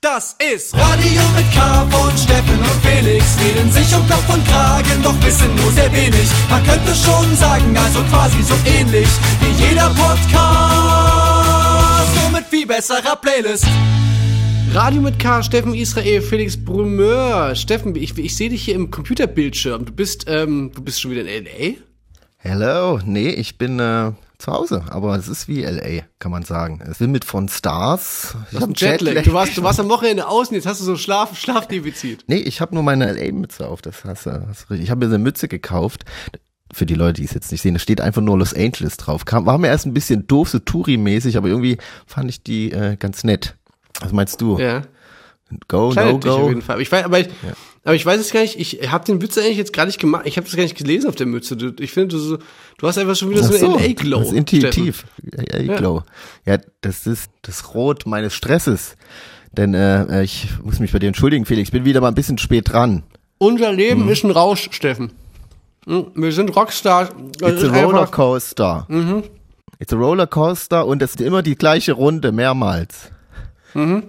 [0.00, 3.36] Das ist Radio mit K von Steffen und Felix.
[3.40, 6.30] Reden sich um Kopf und Kragen, doch wissen nur sehr wenig.
[6.48, 9.08] Man könnte schon sagen, also quasi so ähnlich
[9.40, 10.22] wie jeder Podcast.
[12.14, 13.66] Nur mit viel besserer Playlist.
[14.72, 17.56] Radio mit K, Steffen Israel, Felix Brumeur.
[17.56, 19.84] Steffen, ich, ich sehe dich hier im Computerbildschirm.
[19.84, 21.72] Du bist, ähm, du bist schon wieder in L.A.?
[22.36, 26.80] Hello, nee, ich bin äh, zu Hause, aber es ist wie LA, kann man sagen.
[26.88, 28.36] Es will mit von Stars.
[28.52, 29.14] Ich habe Jetlag.
[29.14, 29.24] Jetlag.
[29.24, 32.24] Du warst, du warst am Wochenende außen, jetzt hast du so Schlaf, Schlafdefizit.
[32.28, 33.82] Nee, ich habe nur meine LA-Mütze auf.
[33.82, 34.74] Das hast du.
[34.74, 36.04] Ich habe mir eine Mütze gekauft.
[36.72, 39.24] Für die Leute, die es jetzt nicht sehen, da steht einfach nur Los Angeles drauf.
[39.24, 42.96] Kam, war mir erst ein bisschen doof, so Touri-mäßig, aber irgendwie fand ich die äh,
[42.96, 43.56] ganz nett.
[44.00, 44.58] Was meinst du?
[44.58, 44.82] Ja.
[45.66, 46.30] Go, no, go.
[46.30, 46.74] Auf jeden Fall.
[46.74, 47.54] Aber ich weiß, aber ich, ja.
[47.88, 48.60] Aber ich weiß es gar nicht.
[48.60, 50.26] Ich habe den Witz eigentlich jetzt gar nicht gemacht.
[50.26, 51.56] Ich habe das gar nicht gelesen auf der Mütze.
[51.56, 52.36] Du, ich finde, du,
[52.76, 54.18] du hast einfach schon wieder so, so eine LA-Glow.
[54.18, 55.06] Das ist intuitiv.
[55.22, 56.02] LA-Glow.
[56.44, 56.56] Ja.
[56.56, 58.94] ja, das ist das Rot meines Stresses.
[59.52, 61.68] Denn äh, ich muss mich bei dir entschuldigen, Felix.
[61.68, 63.04] Ich bin wieder mal ein bisschen spät dran.
[63.38, 64.10] Unser Leben hm.
[64.10, 65.12] ist ein Rausch, Steffen.
[65.86, 67.08] Hm, wir sind Rockstars.
[67.40, 68.84] It's a Rollercoaster.
[68.88, 69.22] Mhm.
[69.78, 73.10] It's a Rollercoaster und es ist immer die gleiche Runde, mehrmals.
[73.72, 74.02] Mhm.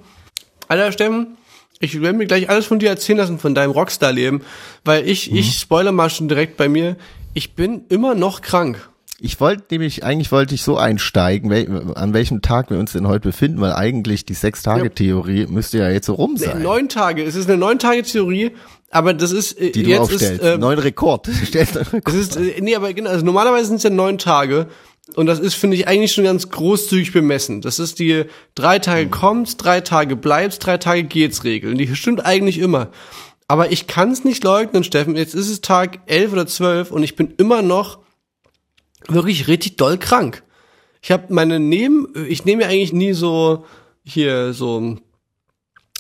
[0.68, 1.38] Alter, Steffen,
[1.80, 4.42] ich werde mir gleich alles von dir erzählen lassen, von deinem Rockstar-Leben,
[4.84, 5.38] weil ich, mhm.
[5.38, 6.98] ich spoiler mal schon direkt bei mir,
[7.34, 8.90] ich bin immer noch krank.
[9.22, 13.08] Ich wollte nämlich, eigentlich wollte ich so einsteigen, wel, an welchem Tag wir uns denn
[13.08, 15.48] heute befinden, weil eigentlich die Sechs-Tage-Theorie ja.
[15.48, 16.62] müsste ja jetzt so rum sein.
[16.62, 18.52] Neun Tage, es ist eine Neun-Tage-Theorie,
[18.92, 20.42] aber das ist äh, die du jetzt aufstellst.
[20.42, 21.28] Ist, äh, neun Rekord.
[21.46, 22.08] Stellst Rekord.
[22.08, 24.68] Das ist, äh, nee, aber genau, also normalerweise sind es ja neun Tage
[25.16, 27.62] und das ist, finde ich, eigentlich schon ganz großzügig bemessen.
[27.62, 29.12] Das ist die drei Tage mhm.
[29.12, 31.72] kommst, drei Tage bleibst, drei Tage geht's Regel.
[31.72, 32.92] Und die stimmt eigentlich immer.
[33.48, 35.16] Aber ich kann es nicht leugnen, Steffen.
[35.16, 38.00] Jetzt ist es Tag elf oder zwölf und ich bin immer noch
[39.08, 40.44] wirklich richtig doll krank.
[41.02, 43.66] Ich habe meine Neben, ich nehme ja eigentlich nie so
[44.04, 44.98] hier so,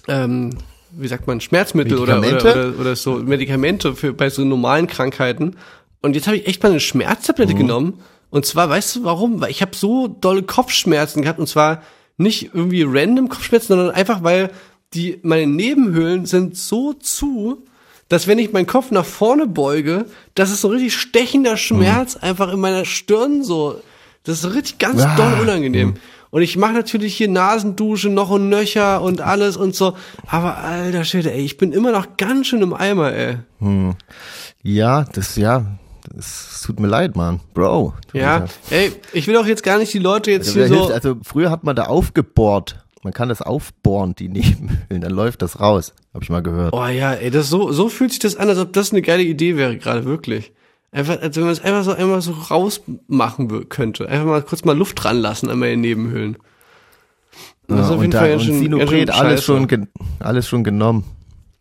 [0.08, 0.58] ähm,
[0.92, 5.56] wie sagt man, Schmerzmittel oder, oder, oder, oder so Medikamente für bei so normalen Krankheiten.
[6.02, 7.58] Und jetzt habe ich echt mal eine Schmerztablette mhm.
[7.58, 9.42] genommen und zwar, weißt du warum?
[9.42, 11.82] Weil ich habe so dolle Kopfschmerzen gehabt und zwar
[12.18, 14.52] nicht irgendwie random Kopfschmerzen, sondern einfach, weil
[14.94, 17.64] die meine Nebenhöhlen sind so zu,
[18.08, 22.24] dass wenn ich meinen Kopf nach vorne beuge, das ist so richtig stechender Schmerz mhm.
[22.24, 23.82] einfach in meiner Stirn so.
[24.24, 25.16] Das ist richtig ganz ah.
[25.16, 25.90] doll unangenehm.
[25.90, 25.94] Mhm.
[26.32, 29.96] Und ich mache natürlich hier Nasendusche noch und nöcher und alles und so.
[30.28, 33.38] Aber alter Schwede, ey, ich bin immer noch ganz schön im Eimer, ey.
[33.60, 33.96] Hm.
[34.62, 35.66] Ja, das, ja,
[36.18, 37.40] es tut mir leid, Mann.
[37.54, 37.94] Bro.
[38.14, 40.94] Ja, ey, ich will auch jetzt gar nicht die Leute jetzt also, hier so.
[40.94, 42.84] Also früher hat man da aufgebohrt.
[43.02, 45.94] Man kann das aufbohren, die Nebenhöhlen, dann läuft das raus.
[46.14, 46.74] Hab ich mal gehört.
[46.74, 49.24] Oh ja, ey, das so, so fühlt sich das an, als ob das eine geile
[49.24, 50.52] Idee wäre, gerade wirklich.
[50.92, 54.10] Einfach, als wenn man es einfach so einmal so rausmachen könnte.
[54.10, 56.38] Einfach mal kurz mal Luft dran lassen an meinen Nebenhöhlen.
[57.68, 59.88] Das ja, ist auf jeden Fall ja schon, Sinopret, alles schon,
[60.20, 61.04] alles schon genommen.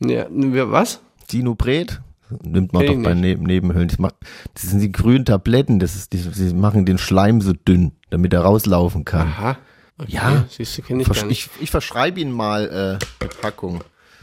[0.00, 1.00] Ja, was?
[1.30, 2.00] Sinopret?
[2.42, 3.88] Nimmt man doch bei ne Nebenhöhlen.
[3.88, 4.14] Das, macht,
[4.54, 8.32] das sind die grünen Tabletten, das ist, die, die machen den Schleim so dünn, damit
[8.32, 9.28] er rauslaufen kann.
[9.28, 9.58] Aha.
[9.98, 10.12] Okay.
[10.12, 12.66] Ja, Siehst du, kenn ich, ich, ich verschreibe ihn mal
[13.00, 13.82] äh, eine Packung.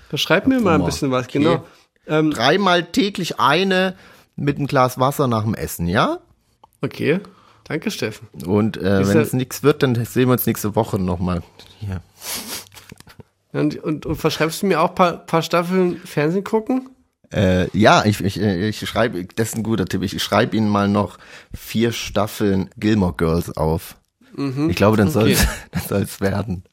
[0.09, 1.55] Verschreib mir mal ein bisschen was, genau.
[1.55, 1.63] Okay.
[2.07, 3.95] Ähm, Dreimal täglich eine
[4.35, 6.19] mit einem Glas Wasser nach dem Essen, ja?
[6.81, 7.19] Okay.
[7.65, 8.27] Danke, Steffen.
[8.45, 11.41] Und äh, wenn es nichts wird, dann sehen wir uns nächste Woche nochmal
[11.79, 12.01] hier.
[13.51, 16.89] Und, und, und verschreibst du mir auch ein paar, paar Staffeln Fernsehen gucken?
[17.33, 20.03] Äh, ja, ich, ich, ich schreibe, das ist ein guter Tipp.
[20.03, 21.17] Ich schreibe Ihnen mal noch
[21.53, 23.97] vier Staffeln Gilmore Girls auf.
[24.35, 24.69] Mhm.
[24.69, 25.45] Ich glaube, dann soll es
[25.91, 26.05] okay.
[26.19, 26.63] werden.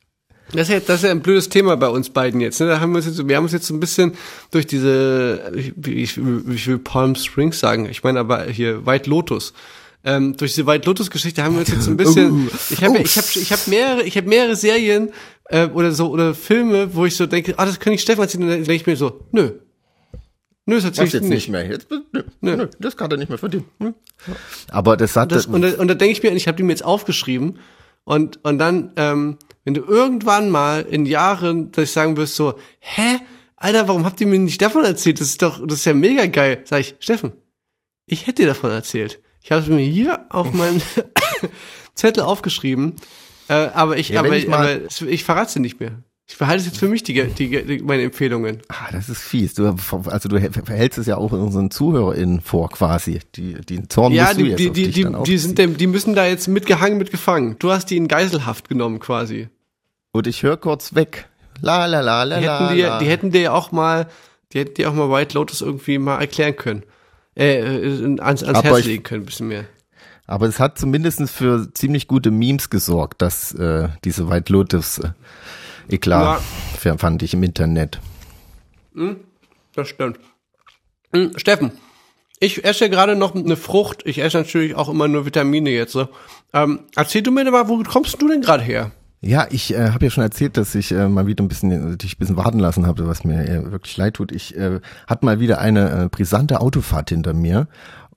[0.53, 2.61] Das ist, ja, das ist ja ein blödes Thema bei uns beiden jetzt.
[2.61, 2.67] Ne?
[2.67, 4.13] Da haben wir, uns jetzt, wir haben uns jetzt so ein bisschen
[4.51, 9.55] durch diese, ich, ich, will Palm Springs sagen, ich meine aber hier White Lotus.
[10.05, 12.33] Ähm, durch diese White Lotus Geschichte haben wir uns jetzt so ein bisschen.
[12.33, 15.11] Uh, ich habe, ich habe, ich habe mehrere, ich habe mehrere Serien
[15.47, 18.43] äh, oder so oder Filme, wo ich so denke, ah, das kann ich Stefan erzählen.
[18.43, 19.53] Und dann denke ich mir so, nö,
[20.65, 21.67] Nö, das erzähle ich jetzt nicht mehr.
[21.67, 22.57] Jetzt, nö, nö.
[22.57, 23.65] nö, das kann er nicht mehr verdienen.
[23.79, 23.93] Nö.
[24.69, 26.73] Aber das hat das, und, da, und da denke ich mir, ich habe die mir
[26.73, 27.59] jetzt aufgeschrieben
[28.05, 32.55] und und dann, ähm, wenn du irgendwann mal in Jahren, dass ich sagen wirst so,
[32.79, 33.19] hä,
[33.57, 35.21] Alter, warum habt ihr mir nicht davon erzählt?
[35.21, 36.63] Das ist doch, das ist ja mega geil.
[36.65, 37.33] Sag ich, Steffen,
[38.07, 39.21] ich hätte dir davon erzählt.
[39.43, 40.81] Ich habe es mir hier auf meinen
[41.95, 42.95] Zettel aufgeschrieben,
[43.49, 46.03] äh, aber ich, ja, aber, ich, aber ich verrate sie nicht mehr.
[46.29, 48.63] Ich behalte es jetzt für mich, die, die, die, meine Empfehlungen.
[48.69, 49.55] Ah, das ist fies.
[49.55, 49.77] Du,
[50.07, 53.21] also du verhältst es ja auch unseren ZuhörerInnen vor quasi.
[53.35, 56.97] Die, die Zorn ja, die, die, die, die, die, sind die müssen da jetzt mitgehangen,
[56.97, 57.57] mitgefangen.
[57.59, 59.49] Du hast die in Geiselhaft genommen quasi.
[60.13, 61.29] Und ich höre kurz weg.
[61.61, 62.99] La la la la die hätten die, la.
[62.99, 64.09] Die hätten dir auch mal,
[64.53, 66.83] die hätten dir auch mal White Lotus irgendwie mal erklären können.
[67.37, 69.65] Äh, äh ans, ans Herz legen können, ein bisschen mehr.
[70.27, 75.11] Aber es hat zumindest für ziemlich gute Memes gesorgt, dass äh, diese White Lotus äh,
[75.89, 76.41] Eklat.
[76.85, 76.97] Ja.
[76.97, 78.01] fand ich im Internet.
[79.75, 80.19] Das stimmt.
[81.15, 81.73] Hm, Steffen,
[82.41, 84.03] ich esse gerade noch eine Frucht.
[84.05, 85.93] Ich esse natürlich auch immer nur Vitamine jetzt.
[85.93, 86.09] So.
[86.53, 88.91] Ähm, erzähl du mir mal, wo kommst du denn gerade her?
[89.21, 91.97] Ja, ich äh, habe ja schon erzählt, dass ich äh, mal wieder ein bisschen äh,
[91.97, 94.33] dich ein bisschen warten lassen habe, was mir äh, wirklich leid tut.
[94.33, 97.69] Ich äh, hatte mal wieder eine äh, brisante Autofahrt hinter mir.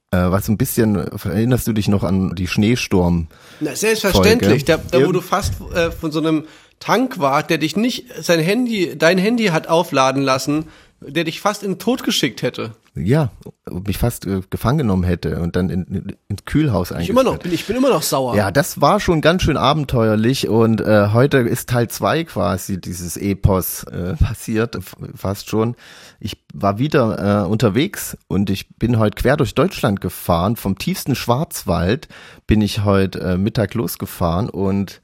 [0.10, 3.28] Äh, was ein bisschen, erinnerst du dich noch an die Schneesturm?
[3.60, 4.66] Na, selbstverständlich.
[4.66, 4.84] Folge.
[4.92, 6.46] Da, da wo du fast äh, von so einem
[6.80, 10.66] Tankwart, der dich nicht sein Handy, dein Handy hat aufladen lassen,
[11.02, 12.72] der dich fast in den Tod geschickt hätte.
[12.96, 13.30] Ja,
[13.70, 17.38] mich fast äh, gefangen genommen hätte und dann in, in, ins Kühlhaus Ich immer noch,
[17.38, 18.38] bin, ich bin immer noch sauer.
[18.38, 23.18] Ja, das war schon ganz schön abenteuerlich und äh, heute ist Teil zwei quasi dieses
[23.18, 24.80] Epos äh, passiert,
[25.14, 25.76] fast schon.
[26.22, 30.56] Ich war wieder äh, unterwegs und ich bin heute quer durch Deutschland gefahren.
[30.56, 32.08] Vom tiefsten Schwarzwald
[32.48, 35.02] bin ich heute äh, Mittag losgefahren und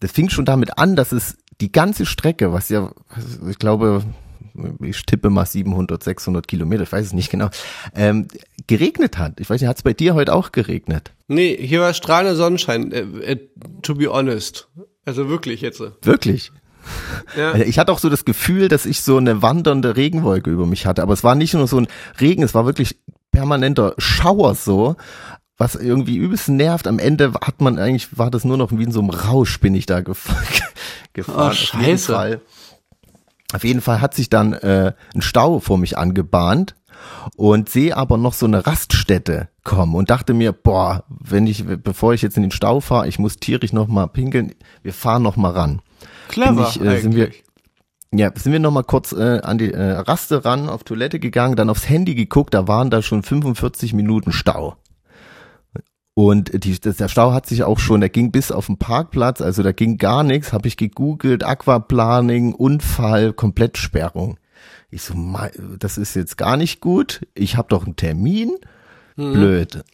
[0.00, 2.92] das fing schon damit an, dass es die ganze Strecke, was ja,
[3.48, 4.02] ich glaube,
[4.80, 7.48] ich tippe mal 700, 600 Kilometer, ich weiß es nicht genau,
[7.94, 8.28] ähm,
[8.66, 9.40] geregnet hat.
[9.40, 11.12] Ich weiß nicht, hat es bei dir heute auch geregnet?
[11.28, 13.48] Nee, hier war strahlender Sonnenschein, äh, äh,
[13.82, 14.68] to be honest.
[15.04, 15.82] Also wirklich jetzt.
[16.02, 16.52] Wirklich?
[17.36, 17.52] Ja.
[17.52, 20.86] Also Ich hatte auch so das Gefühl, dass ich so eine wandernde Regenwolke über mich
[20.86, 21.02] hatte.
[21.02, 21.88] Aber es war nicht nur so ein
[22.20, 22.96] Regen, es war wirklich
[23.32, 24.96] permanenter Schauer so,
[25.58, 26.86] was irgendwie übelst nervt.
[26.86, 29.74] Am Ende hat man eigentlich, war das nur noch wie in so einem Rausch bin
[29.74, 30.28] ich da gef
[31.12, 31.36] gefahren.
[31.38, 32.12] Oh, Auf jeden scheiße.
[32.12, 32.40] Fall.
[33.52, 36.74] Auf jeden Fall hat sich dann äh, ein Stau vor mich angebahnt
[37.36, 42.12] und sehe aber noch so eine Raststätte kommen und dachte mir, boah, wenn ich, bevor
[42.12, 45.36] ich jetzt in den Stau fahre, ich muss tierisch noch mal pinkeln, wir fahren noch
[45.36, 45.80] mal ran
[46.28, 46.68] Clever.
[46.68, 47.30] ich, äh, sind wir-
[48.12, 51.54] ja, sind wir noch mal kurz äh, an die äh, Raste ran, auf Toilette gegangen,
[51.56, 54.76] dann aufs Handy geguckt, da waren da schon 45 Minuten Stau.
[56.18, 59.62] Und die, der Stau hat sich auch schon, der ging bis auf den Parkplatz, also
[59.62, 64.38] da ging gar nichts, habe ich gegoogelt, Aquaplaning, Unfall, Komplettsperrung.
[64.90, 65.14] Ich so,
[65.78, 68.56] das ist jetzt gar nicht gut, ich habe doch einen Termin,
[69.14, 69.84] blöd.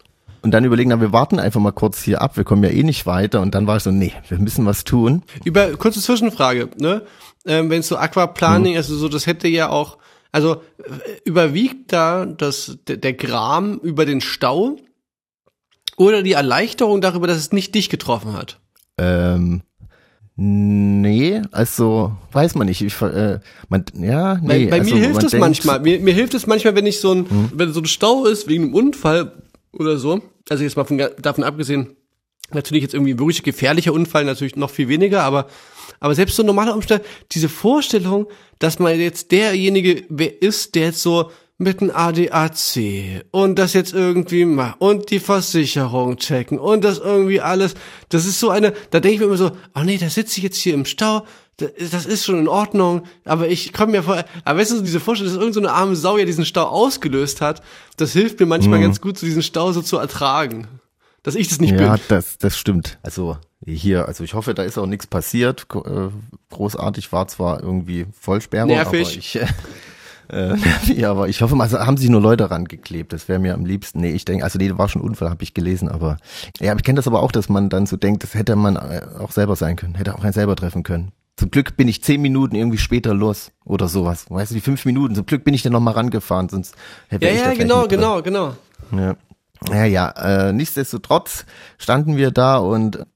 [0.42, 2.84] Und dann überlegen, na, wir warten einfach mal kurz hier ab, wir kommen ja eh
[2.84, 3.40] nicht weiter.
[3.40, 5.22] Und dann war ich so, nee, wir müssen was tun.
[5.44, 7.02] Über kurze Zwischenfrage, ne?
[7.46, 9.98] Ähm, Wenn es so Aquaplaning, also so, das hätte ja auch,
[10.30, 14.76] also äh, überwiegt da das der, der Gram über den Stau
[15.96, 18.58] oder die Erleichterung darüber, dass es nicht dich getroffen hat?
[18.98, 19.62] Ähm,
[20.36, 22.80] nee, also weiß man nicht.
[22.80, 24.66] Ich, äh, man, ja, nee.
[24.66, 25.80] Bei, bei also, mir hilft man es manchmal.
[25.80, 28.64] Mir, mir hilft es manchmal, wenn ich so ein, wenn so ein Stau ist wegen
[28.64, 29.32] einem Unfall
[29.72, 30.20] oder so.
[30.48, 31.96] Also jetzt mal von, davon abgesehen,
[32.54, 35.46] natürlich jetzt irgendwie wirklich gefährlicher Unfall, natürlich noch viel weniger, aber,
[36.00, 37.02] aber selbst so ein normaler Umstand,
[37.32, 38.26] diese Vorstellung,
[38.58, 43.92] dass man jetzt derjenige wer ist, der jetzt so mit einem ADAC und das jetzt
[43.92, 47.74] irgendwie macht und die Versicherung checken und das irgendwie alles,
[48.08, 50.44] das ist so eine, da denke ich mir immer so, oh nee, da sitze ich
[50.44, 51.24] jetzt hier im Stau,
[51.58, 55.32] das ist schon in Ordnung, aber ich komme mir vor, aber weißt du, diese Vorstellung,
[55.32, 57.62] dass irgendeine so arme Sau ja diesen Stau ausgelöst hat,
[57.96, 60.66] das hilft mir manchmal ganz gut, so diesen Stau so zu ertragen.
[61.22, 62.02] Dass ich das nicht Ja, bin.
[62.08, 62.98] das, das stimmt.
[63.04, 65.66] Also hier, also ich hoffe, da ist auch nichts passiert.
[65.72, 66.08] Äh,
[66.50, 69.00] Großartig war zwar irgendwie Vollsperrung, Nervig.
[69.06, 69.38] aber ich,
[70.30, 70.54] äh,
[70.94, 73.12] ja, aber ich hoffe mal, also haben sich nur Leute rangeklebt.
[73.12, 74.00] Das wäre mir am liebsten.
[74.00, 76.18] Nee, ich denke, also nee, war schon Unfall, habe ich gelesen, aber
[76.60, 79.02] ja, ich kenne das aber auch, dass man dann so denkt, das hätte man äh,
[79.18, 81.12] auch selber sein können, hätte auch einen selber treffen können.
[81.36, 84.26] Zum Glück bin ich zehn Minuten irgendwie später los oder sowas.
[84.28, 85.14] Weißt du, die fünf Minuten.
[85.14, 86.74] Zum Glück bin ich dann noch mal rangefahren, sonst
[87.08, 88.54] hätte Ja, ich ja, gleich genau, genau, genau.
[88.92, 89.16] Ja,
[89.70, 91.46] ja, ja äh, nichtsdestotrotz
[91.78, 93.06] standen wir da und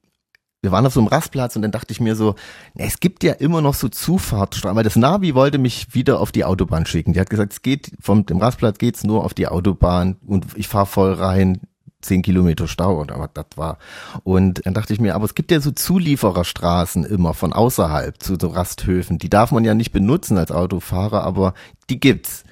[0.61, 2.35] wir waren auf so einem Rastplatz und dann dachte ich mir so,
[2.75, 6.45] es gibt ja immer noch so Zufahrtsstraßen, weil das Navi wollte mich wieder auf die
[6.45, 7.13] Autobahn schicken.
[7.13, 10.67] Die hat gesagt, es geht vom dem Rastplatz geht's nur auf die Autobahn und ich
[10.67, 11.61] fahre voll rein.
[11.99, 13.79] Zehn Kilometer Stau oder was das war.
[14.23, 18.37] Und dann dachte ich mir, aber es gibt ja so Zuliefererstraßen immer von außerhalb zu
[18.39, 19.17] so Rasthöfen.
[19.17, 21.55] Die darf man ja nicht benutzen als Autofahrer, aber
[21.89, 22.43] die gibt's.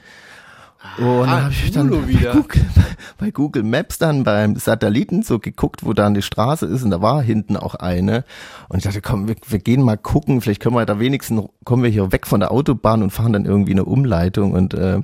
[0.98, 2.34] Und Ah, dann habe ich dann bei wieder.
[2.34, 2.62] Google,
[3.18, 7.02] bei Google Maps dann beim Satelliten so geguckt, wo da eine Straße ist und da
[7.02, 8.24] war hinten auch eine.
[8.70, 11.84] Und ich dachte, komm, wir, wir gehen mal gucken, vielleicht können wir da wenigstens, kommen
[11.84, 15.02] wir hier weg von der Autobahn und fahren dann irgendwie eine Umleitung und äh,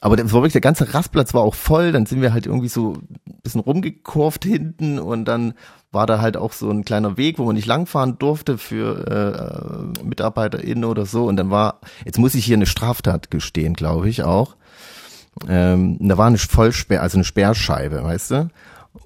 [0.00, 2.68] aber das war wirklich, der ganze Rastplatz war auch voll, dann sind wir halt irgendwie
[2.68, 2.94] so
[3.28, 5.54] ein bisschen rumgekurvt hinten und dann
[5.92, 10.04] war da halt auch so ein kleiner Weg, wo man nicht langfahren durfte für äh,
[10.04, 14.24] MitarbeiterInnen oder so und dann war, jetzt muss ich hier eine Straftat gestehen, glaube ich
[14.24, 14.56] auch.
[15.48, 18.48] Ähm, da war eine Vollsperr, also eine Sperrscheibe, weißt du?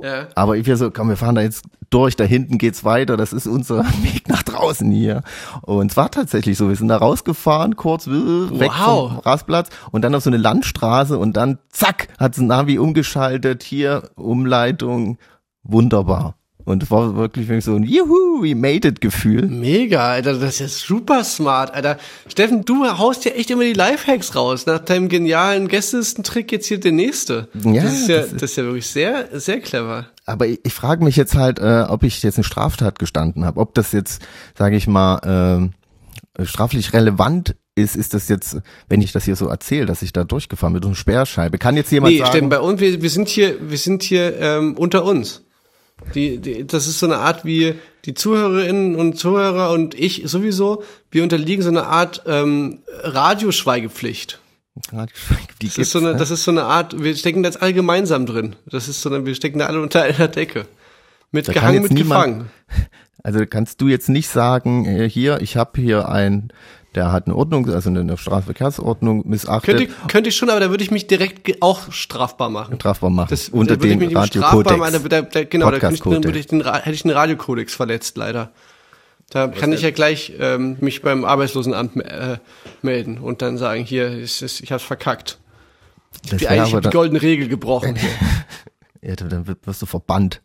[0.03, 0.29] Ja.
[0.35, 3.33] Aber ich wir so, komm, wir fahren da jetzt durch, da hinten geht's weiter, das
[3.33, 5.23] ist unser Weg nach draußen hier.
[5.63, 9.11] Und es war tatsächlich so, wir sind da rausgefahren, kurz weg Wow.
[9.11, 13.63] vom Rastplatz und dann auf so eine Landstraße und dann zack, hat das Navi umgeschaltet,
[13.63, 15.19] hier Umleitung,
[15.63, 16.35] wunderbar.
[16.69, 19.47] Und war wirklich so ein Juhu, we made it Gefühl.
[19.47, 21.97] Mega, Alter, das ist ja super smart, Alter.
[22.29, 24.67] Steffen, du haust ja echt immer die Lifehacks raus.
[24.67, 27.49] Nach deinem genialen Gästelistentrick jetzt hier der nächste.
[27.55, 30.09] Ja, das ist ja, das das ist ja wirklich sehr, sehr clever.
[30.27, 33.59] Aber ich, ich frage mich jetzt halt, äh, ob ich jetzt eine Straftat gestanden habe,
[33.61, 34.21] ob das jetzt,
[34.55, 35.73] sage ich mal, ähm,
[36.45, 38.59] straflich relevant ist, ist das jetzt,
[38.91, 41.57] wenn ich das hier so erzähle, dass ich da durchgefahren bin, so eine Sperrscheibe.
[41.57, 42.31] Kann jetzt jemand Nee, sagen?
[42.31, 45.45] Steffen, bei uns, wir, wir sind hier, wir sind hier ähm, unter uns.
[46.15, 47.75] Die, die, das ist so eine Art wie
[48.05, 54.41] die Zuhörerinnen und Zuhörer und ich sowieso, wir unterliegen so einer Art ähm, Radioschweigepflicht.
[55.61, 56.17] die Das ist, so eine, ne?
[56.19, 58.57] das ist so eine Art, wir stecken da jetzt alle gemeinsam drin.
[58.67, 60.67] Das ist so eine, wir stecken da alle unter einer Decke.
[61.31, 62.51] Mit Da gehangen, mit niemand- gefangen.
[63.25, 66.51] Also kannst du jetzt nicht sagen, äh, hier, ich habe hier ein,
[66.95, 70.71] der hat eine Ordnung, also eine Straßenverkehrsordnung missachtet, Könnte, ich- könnte ich schon, aber da
[70.71, 72.77] würde ich mich direkt auch strafbar machen.
[72.77, 75.09] strafbar machen, Das, unter da ich dem strafbar machen, Radiokodex.
[75.09, 78.51] da, da, genau, da ich, dann ich den, hätte ich den Radiokodex verletzt, leider.
[79.31, 82.39] Da kann ich ja gleich ähm, mich beim Arbeitslosenamt äh,
[82.81, 85.39] melden und dann sagen, hier, ist, ist, ich hab's verkackt.
[86.31, 87.99] Das Die, wär eigentlich aber hab die dann, goldene Regel gebrochen.
[89.03, 90.41] ja, dann wirst du verbannt.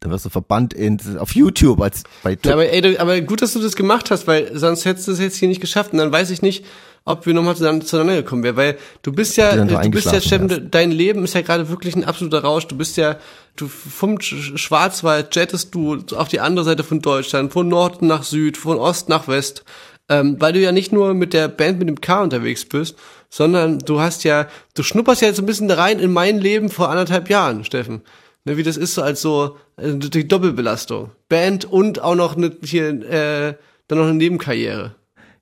[0.00, 3.52] Dann wirst du verbannt in, auf YouTube als bei Ja, aber, ey, aber gut, dass
[3.52, 5.92] du das gemacht hast, weil sonst hättest du es jetzt hier nicht geschafft.
[5.92, 6.64] Und dann weiß ich nicht,
[7.04, 8.56] ob wir nochmal zusammen, zueinander gekommen wären.
[8.56, 12.04] Weil du bist ja, du bist ja, Steffen, dein Leben ist ja gerade wirklich ein
[12.04, 12.66] absoluter Rausch.
[12.66, 13.16] Du bist ja,
[13.56, 18.22] du vom Sch- Schwarzwald jettest du auf die andere Seite von Deutschland, von Norden nach
[18.22, 19.64] Süd, von Ost nach West.
[20.08, 22.96] Ähm, weil du ja nicht nur mit der Band mit dem K unterwegs bist,
[23.28, 26.88] sondern du hast ja, du schnupperst ja jetzt ein bisschen rein in mein Leben vor
[26.88, 28.00] anderthalb Jahren, Steffen.
[28.44, 31.10] Ne, wie das ist so als so äh, die Doppelbelastung.
[31.28, 33.54] Band und auch noch eine, hier äh,
[33.88, 34.94] dann noch eine Nebenkarriere.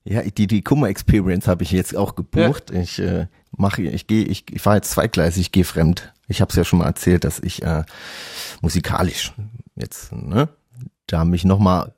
[0.04, 2.70] Ja, die, die Kummer-Experience habe ich jetzt auch gebucht.
[2.70, 3.26] Ich äh,
[3.56, 6.12] mache, ich gehe, ich, ich fahre jetzt zweigleisig, ich gehe fremd.
[6.28, 7.84] Ich habe es ja schon mal erzählt, dass ich äh,
[8.62, 9.32] musikalisch
[9.76, 10.48] jetzt, ne,
[11.06, 11.92] da mich nochmal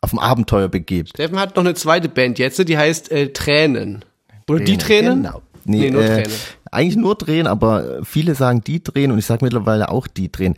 [0.00, 1.08] auf ein Abenteuer begebe.
[1.08, 4.04] Steffen hat noch eine zweite Band jetzt, die heißt äh, Tränen.
[4.48, 5.22] Oder die Tränen?
[5.22, 5.42] Genau.
[5.64, 6.38] Nee, Nee, nur äh, Tränen.
[6.74, 10.56] Eigentlich nur drehen, aber viele sagen die drehen und ich sage mittlerweile auch die drehen.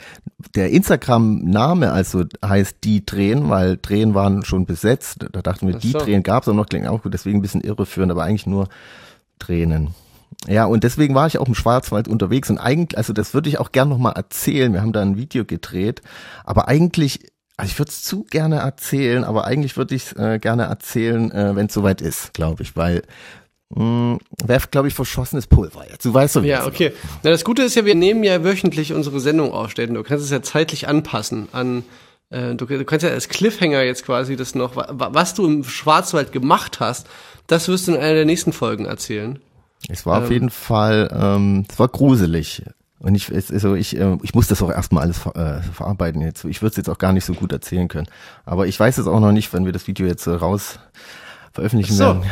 [0.55, 5.27] Der Instagram-Name also heißt die drehen, weil drehen waren schon besetzt.
[5.33, 5.99] Da dachten wir, Ach die so.
[5.99, 8.69] drehen gab's auch noch, klingt auch gut, deswegen ein bisschen irreführend, aber eigentlich nur
[9.39, 9.95] Tränen.
[10.49, 13.59] Ja, und deswegen war ich auch im Schwarzwald unterwegs und eigentlich, also das würde ich
[13.59, 14.73] auch gern nochmal erzählen.
[14.73, 16.03] Wir haben da ein Video gedreht,
[16.45, 20.39] aber eigentlich, also ich würde es zu gerne erzählen, aber eigentlich würde ich es äh,
[20.39, 23.03] gerne erzählen, äh, wenn es soweit ist, glaube ich, weil
[23.75, 26.05] mh, wäre, glaube ich, verschossenes Pulver jetzt.
[26.05, 26.93] Du weißt doch, wie Ja, okay.
[27.23, 29.95] Na, das Gute ist ja, wir nehmen ja wöchentlich unsere Sendung aufstellen.
[29.95, 31.85] Du kannst es ja zeitlich anpassen an,
[32.31, 35.47] äh, du, du kannst ja als Cliffhanger jetzt quasi das noch, wa- wa- was du
[35.47, 37.07] im Schwarzwald gemacht hast,
[37.47, 39.39] das wirst du in einer der nächsten Folgen erzählen.
[39.89, 42.63] Es war auf jeden Fall, ähm, es war gruselig.
[42.99, 46.23] Und ich, es, also ich, äh, ich muss das auch erstmal alles ver äh, verarbeiten
[46.23, 46.45] jetzt.
[46.47, 48.09] Ich würde es jetzt auch gar nicht so gut erzählen können.
[48.47, 50.79] Aber ich weiß es auch noch nicht, wenn wir das Video jetzt äh, raus
[51.57, 52.05] veröffentlichen so.
[52.05, 52.23] werden.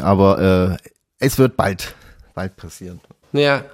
[0.00, 1.94] Aber äh, es wird bald,
[2.34, 3.00] bald passieren.
[3.32, 3.64] Naja.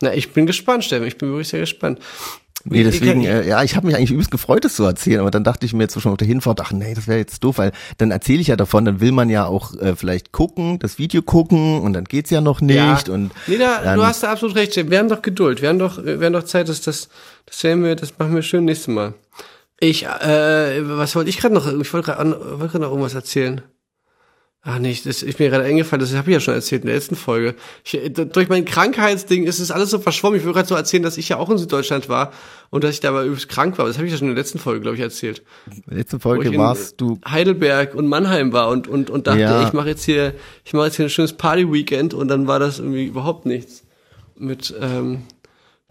[0.00, 1.06] Na, ich bin gespannt, Steffen.
[1.06, 2.00] Ich bin wirklich sehr gespannt.
[2.66, 5.44] Nee, deswegen, äh, ja, ich habe mich eigentlich übelst gefreut, das zu erzählen, aber dann
[5.44, 7.58] dachte ich mir jetzt so schon auf der Hinfahrt, ach nee, das wäre jetzt doof,
[7.58, 10.96] weil dann erzähle ich ja davon, dann will man ja auch äh, vielleicht gucken, das
[10.96, 14.56] Video gucken und dann geht's ja noch nicht und nee, da, du hast da absolut
[14.56, 14.74] recht.
[14.90, 15.60] Wir haben doch Geduld.
[15.60, 17.10] Wir haben doch, wir haben doch Zeit, dass das,
[17.44, 19.12] das werden wir, das machen wir schön nächstes Mal.
[19.78, 21.66] Ich, äh, was wollte ich gerade noch?
[21.66, 23.60] Ich wollte gerade wollte gerade noch irgendwas erzählen.
[24.66, 26.94] Ach nicht, das ist mir gerade eingefallen, das habe ich ja schon erzählt in der
[26.96, 27.54] letzten Folge.
[27.84, 30.38] Ich, äh, durch mein Krankheitsding ist es alles so verschwommen.
[30.40, 32.32] Ich will gerade so erzählen, dass ich ja auch in Süddeutschland war
[32.70, 33.86] und dass ich da aber übelst krank war.
[33.86, 35.42] Das habe ich ja schon in der letzten Folge, glaube ich, erzählt.
[35.86, 39.40] letzte Wo Folge ich in warst du Heidelberg und Mannheim war und und und dachte,
[39.40, 39.66] Ja.
[39.66, 40.32] ich mache jetzt hier,
[40.64, 43.82] ich mache jetzt hier ein schönes Party-Weekend und dann war das irgendwie überhaupt nichts
[44.36, 45.24] mit ähm,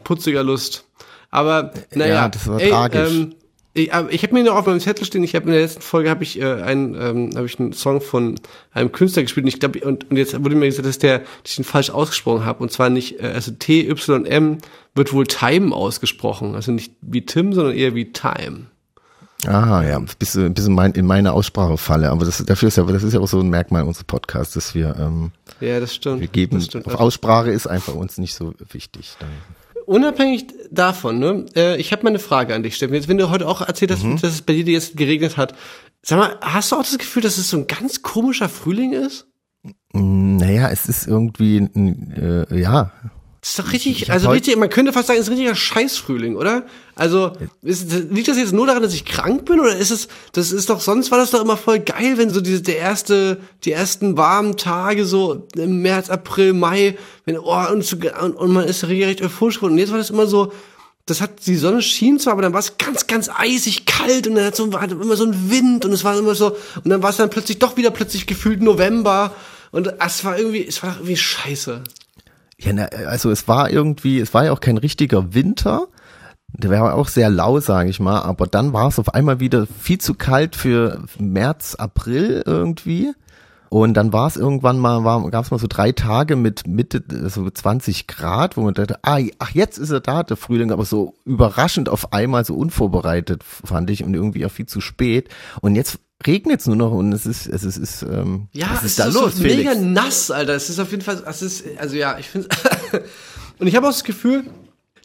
[0.04, 0.86] putziger Lust.
[1.30, 3.12] Aber naja, Ja, das war tragisch.
[3.14, 3.36] Ähm,
[3.74, 5.24] ich ich habe mir noch auf meinem Zettel stehen.
[5.24, 8.02] Ich habe in der letzten Folge habe ich äh, einen ähm, habe ich einen Song
[8.02, 8.36] von
[8.72, 9.46] einem Künstler gespielt.
[9.46, 11.90] Und ich glaube und, und jetzt wurde mir gesagt, dass der dass ich ihn falsch
[11.90, 14.58] ausgesprochen habe und zwar nicht äh, also T Y M
[14.96, 18.68] wird wohl Time ausgesprochen, also nicht wie Tim, sondern eher wie Time.
[19.46, 22.84] Ah ja, bist du bist du mein, in meine Aussprachefalle, aber das dafür ist ja
[22.84, 26.22] das ist ja auch so ein Merkmal unseres Podcasts, dass wir ähm, Ja, das stimmt.
[26.22, 26.86] wir geben das stimmt.
[26.88, 29.16] auf Aussprache ist einfach uns nicht so wichtig.
[29.20, 29.30] Dann.
[29.86, 32.94] Unabhängig davon, ne, äh, ich habe mal eine Frage an dich, Steffen.
[32.96, 34.20] Jetzt, wenn du heute auch erzählt hast, Mhm.
[34.22, 35.54] dass es bei dir jetzt geregnet hat,
[36.02, 39.28] sag mal, hast du auch das Gefühl, dass es so ein ganz komischer Frühling ist?
[39.94, 42.92] Naja, es ist irgendwie äh, ja,
[43.44, 46.38] Das ist doch richtig, also richtig, man könnte fast sagen, es ist ein richtiger Scheißfrühling,
[46.38, 46.64] oder?
[46.96, 50.54] Also, ist, liegt das jetzt nur daran, dass ich krank bin, oder ist es, das
[50.54, 53.74] ist doch, sonst war das doch immer voll geil, wenn so diese, der erste, die
[53.74, 58.64] ersten warmen Tage, so im März, April, Mai, wenn, oh, und, so, und, und man
[58.64, 59.74] ist regelrecht euphorisch geworden.
[59.74, 60.54] Und jetzt war das immer so,
[61.06, 64.36] das hat, die Sonne schien zwar, aber dann war es ganz, ganz eisig kalt und
[64.36, 67.04] dann hat so, war immer so ein Wind und es war immer so, und dann
[67.04, 69.36] war es dann plötzlich doch wieder plötzlich gefühlt November
[69.72, 71.84] und es war irgendwie, es war irgendwie scheiße.
[72.64, 75.88] Ja, na, also es war irgendwie, es war ja auch kein richtiger Winter.
[76.56, 79.66] Der war auch sehr lau, sage ich mal, aber dann war es auf einmal wieder
[79.66, 83.14] viel zu kalt für März, April irgendwie.
[83.74, 87.04] Und dann war es irgendwann mal, war, gab es mal so drei Tage mit Mitte,
[87.28, 90.86] so 20 Grad, wo man dachte, ah, ach, jetzt ist er da, der Frühling, aber
[90.86, 95.30] so überraschend auf einmal, so unvorbereitet, fand ich, und irgendwie auch viel zu spät.
[95.62, 98.68] Und jetzt regnet es nur noch und es ist, es ist, es ist ähm, Ja,
[98.70, 99.82] was es ist da ist los, so mega Felix?
[99.82, 100.54] nass, Alter.
[100.54, 102.50] Es ist auf jeden Fall, es ist, also ja, ich finde
[103.58, 104.44] Und ich habe auch das Gefühl,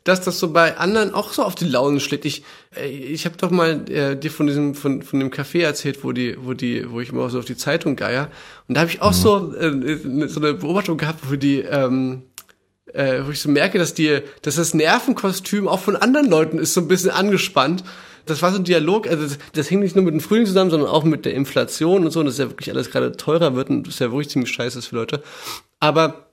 [0.08, 2.24] dass das so bei anderen auch so auf die Laune schlägt.
[2.24, 2.42] Ich,
[2.74, 6.12] äh, ich habe doch mal äh, dir von diesem, von, von dem Café erzählt, wo
[6.12, 8.30] die, wo die, wo ich immer so auf die Zeitung geier.
[8.66, 12.22] Und da habe ich auch so, äh, so eine Beobachtung gehabt, wo die, ähm,
[12.92, 16.74] äh, wo ich so merke, dass die, dass das Nervenkostüm auch von anderen Leuten ist
[16.74, 17.84] so ein bisschen angespannt.
[18.24, 20.70] Das war so ein Dialog, also das, das hängt nicht nur mit dem Frühling zusammen,
[20.70, 23.70] sondern auch mit der Inflation und so, und dass ja wirklich alles gerade teurer wird
[23.70, 25.22] und das ja wirklich ziemlich scheiße ist für Leute.
[25.80, 26.28] Aber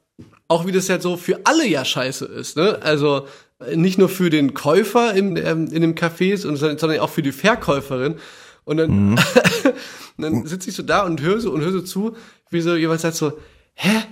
[0.47, 2.79] auch wie das ja so für alle ja scheiße ist, ne?
[2.81, 3.27] Also
[3.73, 7.31] nicht nur für den Käufer in, ähm, in dem Café, sondern, sondern auch für die
[7.31, 8.15] Verkäuferin.
[8.65, 9.19] Und dann, Mhm.
[10.17, 12.15] dann sitze ich so da und höre so und höre so zu,
[12.49, 13.33] wie so jemand sagt so,
[13.75, 14.03] hä?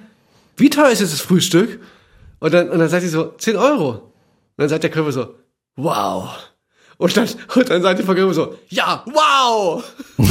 [0.56, 1.80] Wie teuer ist jetzt das Frühstück?
[2.40, 3.92] Und dann, und dann sagt sie so, 10 Euro.
[3.92, 4.02] Und
[4.58, 5.36] dann sagt der Käufer so,
[5.76, 6.30] wow.
[6.98, 9.84] Und dann, und dann sagt die Verkäuferin so, ja, wow.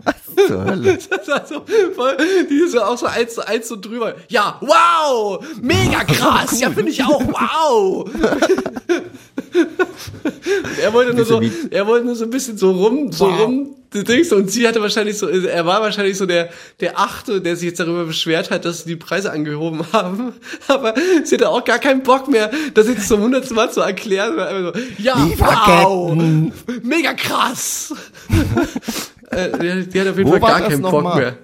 [0.46, 0.98] Zur Hölle.
[1.26, 1.64] Das so
[1.94, 2.16] voll,
[2.48, 4.14] die ist so auch so eins zu eins so drüber.
[4.28, 5.44] Ja, wow!
[5.60, 6.60] Mega krass!
[6.60, 8.08] Ja, finde ich auch, wow!
[10.82, 11.40] Er wollte nur so,
[11.70, 13.40] er wollte nur so ein bisschen so rum, so Wow.
[13.40, 16.50] rum, Dings, und sie hatte wahrscheinlich so, er war wahrscheinlich so der,
[16.80, 20.32] der Achte, der sich jetzt darüber beschwert hat, dass sie die Preise angehoben haben.
[20.68, 24.34] Aber sie hatte auch gar keinen Bock mehr, das jetzt zum hundertsten Mal zu erklären.
[24.36, 26.14] so, ja, wow!
[26.82, 27.94] Mega krass!
[29.30, 31.16] Äh, die, die hat auf jeden Wo Fall gar keinen Bock mal?
[31.16, 31.36] mehr.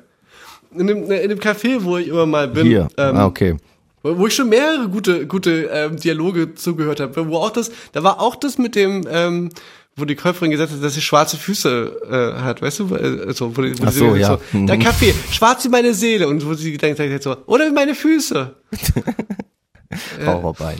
[0.74, 2.88] In dem, in dem Café, wo ich immer mal bin, Hier.
[2.96, 3.56] ähm, ah, okay.
[4.02, 8.02] wo wo ich schon mehrere gute, gute ähm, Dialoge zugehört habe, wo auch das, da
[8.02, 9.50] war auch das mit dem, ähm,
[9.96, 12.94] wo die Käuferin gesagt hat, dass sie schwarze Füße äh, hat, weißt du?
[12.96, 14.28] äh, Also, wo, die- wo Ach sie so, ja.
[14.28, 14.80] so, der Mhm.
[14.82, 18.54] Kaffee, schwarz wie meine Seele und wo sie gedacht hat so, oder wie meine Füße.
[20.26, 20.78] Raucherbein.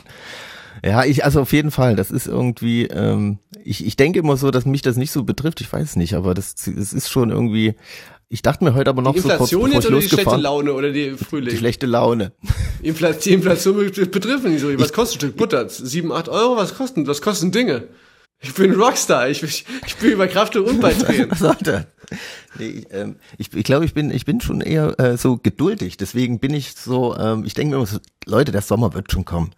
[0.85, 4.51] Ja, ich, also auf jeden Fall, das ist irgendwie, ähm, ich, ich denke immer so,
[4.51, 7.75] dass mich das nicht so betrifft, ich weiß nicht, aber das, das ist schon irgendwie,
[8.27, 10.09] ich dachte mir heute aber noch Die so kurz, Inflation bevor jetzt ich oder die
[10.09, 11.55] schlechte Laune oder die die Frühling?
[11.55, 12.33] schlechte Laune.
[12.83, 14.79] Infl- Die Inflation betrifft mich nicht so.
[14.79, 15.69] Was kostet ein Stück Butter?
[15.69, 16.57] Sieben, acht Euro?
[16.57, 17.83] Was kosten, was kosten Dinge?
[18.41, 19.29] Ich bin Rockstar.
[19.29, 21.27] Ich, ich, ich bin über Kraft und Unbeitreten.
[21.31, 21.85] Was soll das?
[22.59, 25.95] Nee, ich, ähm, ich, ich glaube, ich bin, ich bin schon eher äh, so geduldig.
[25.95, 29.23] Deswegen bin ich so, ähm, ich denke mir immer so, Leute, der Sommer wird schon
[29.23, 29.51] kommen.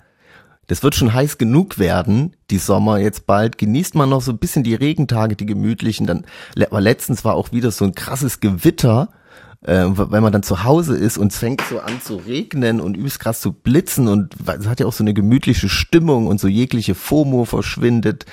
[0.67, 3.57] Das wird schon heiß genug werden, die Sommer jetzt bald.
[3.57, 6.07] Genießt man noch so ein bisschen die Regentage, die gemütlichen.
[6.07, 6.25] Dann,
[6.59, 9.09] aber letztens war auch wieder so ein krasses Gewitter,
[9.61, 12.95] äh, wenn man dann zu Hause ist und es fängt so an zu regnen und
[12.95, 16.47] übelst krass zu blitzen und es hat ja auch so eine gemütliche Stimmung und so
[16.47, 18.25] jegliche FOMO verschwindet.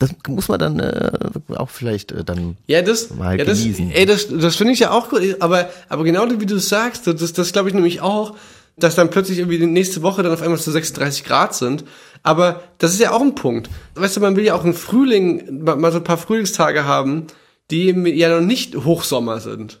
[0.00, 1.12] Das muss man dann äh,
[1.54, 3.92] auch vielleicht äh, dann Ja, das, Mal ja, das, genießen.
[3.92, 7.32] ey, das, das finde ich ja auch gut, aber, aber genau wie du sagst, das,
[7.32, 8.34] das glaube ich nämlich auch,
[8.76, 11.84] dass dann plötzlich irgendwie die nächste Woche dann auf einmal so 36 Grad sind.
[12.22, 13.70] Aber das ist ja auch ein Punkt.
[13.94, 17.26] Weißt du, man will ja auch im Frühling mal so ein paar Frühlingstage haben,
[17.70, 19.80] die eben ja noch nicht Hochsommer sind.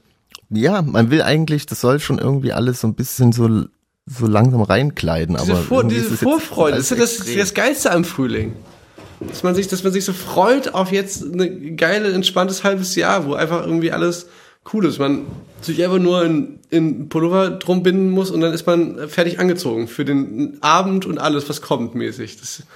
[0.50, 3.64] Ja, man will eigentlich, das soll schon irgendwie alles so ein bisschen so,
[4.06, 7.38] so langsam reinkleiden, Diese, aber Vor, diese ist Vorfreude, das ist ja das, extrem.
[7.38, 8.54] das Geilste am Frühling.
[9.20, 13.26] Dass man sich, dass man sich so freut auf jetzt eine geile, entspanntes halbes Jahr,
[13.26, 14.26] wo einfach irgendwie alles
[14.72, 14.98] cool ist.
[14.98, 15.26] Man
[15.60, 19.88] sich einfach nur in, in Pullover drum binden muss und dann ist man fertig angezogen
[19.88, 22.38] für den Abend und alles, was kommt, mäßig.
[22.38, 22.66] Das ist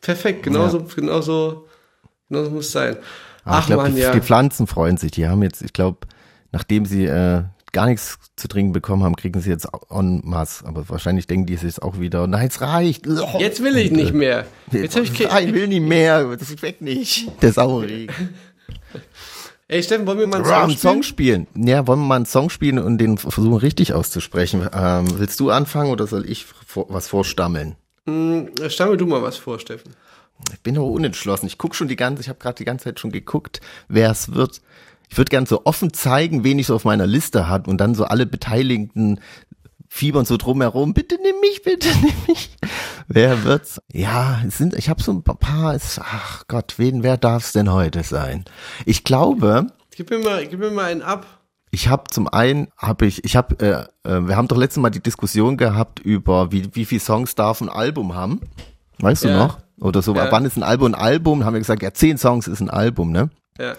[0.00, 1.66] perfekt, genauso, genauso,
[2.28, 2.96] genauso muss es sein.
[3.44, 4.12] Aber Ach ich glaube, die, ja.
[4.12, 5.12] die Pflanzen freuen sich.
[5.12, 5.98] Die haben jetzt, ich glaube,
[6.52, 10.64] nachdem sie äh, gar nichts zu trinken bekommen haben, kriegen sie jetzt en masse.
[10.66, 13.06] Aber wahrscheinlich denken die sich auch wieder, nein, es reicht.
[13.38, 14.46] Jetzt will ich nicht mehr.
[14.70, 16.36] Jetzt habe ich Nein, ich will nicht mehr.
[16.36, 17.30] Das weg nicht.
[17.42, 18.14] Der saure Regen.
[19.74, 21.48] Ey, Steffen, wollen wir mal einen Song einen Song spielen?
[21.56, 24.68] Ja, wollen wir mal einen Song spielen und den versuchen richtig auszusprechen.
[24.72, 27.74] Ähm, willst du anfangen oder soll ich vor, was vorstammeln?
[28.06, 29.90] Hm, Stammel du mal was vor, Steffen.
[30.52, 31.46] Ich bin aber unentschlossen.
[31.46, 34.32] Ich guck schon die ganze, ich habe gerade die ganze Zeit schon geguckt, wer es
[34.32, 34.62] wird.
[35.10, 37.96] Ich würde gern so offen zeigen, wen ich so auf meiner Liste hat und dann
[37.96, 39.18] so alle Beteiligten
[39.94, 40.92] fiebern so drumherum.
[40.92, 42.50] Bitte nimm mich, bitte nimm mich.
[43.06, 43.80] Wer wird's?
[43.92, 45.74] Ja, es sind, ich habe so ein paar.
[45.74, 48.44] Es, ach Gott, wen, wer darf's denn heute sein?
[48.86, 51.26] Ich glaube, Gib mir mal, gib mir mal einen ab.
[51.70, 54.90] ich habe zum einen habe ich, ich habe, äh, äh, wir haben doch letztes Mal
[54.90, 58.40] die Diskussion gehabt über wie wie viele Songs darf ein Album haben.
[58.98, 59.36] Weißt du Ja.
[59.38, 59.58] noch?
[59.80, 60.30] Oder so, Ja.
[60.32, 61.44] wann ist ein Album ein Album?
[61.44, 63.30] Haben wir gesagt, ja, zehn Songs ist ein Album, ne?
[63.60, 63.74] Ja.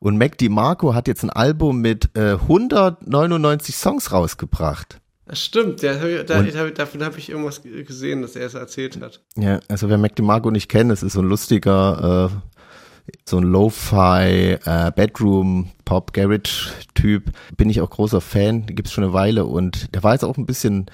[0.00, 5.00] Und Mac DiMarco hat jetzt ein Album mit äh, 199 Songs rausgebracht.
[5.28, 9.20] Das stimmt, ja, da, da, davon habe ich irgendwas gesehen, dass er es erzählt hat.
[9.36, 14.56] Ja, also wer Mac nicht kennt, das ist so ein lustiger, äh, so ein Lo-Fi,
[14.64, 17.24] äh, Bedroom, Pop, Garage-Typ.
[17.58, 20.38] Bin ich auch großer Fan, die gibt's schon eine Weile und der war jetzt auch
[20.38, 20.86] ein bisschen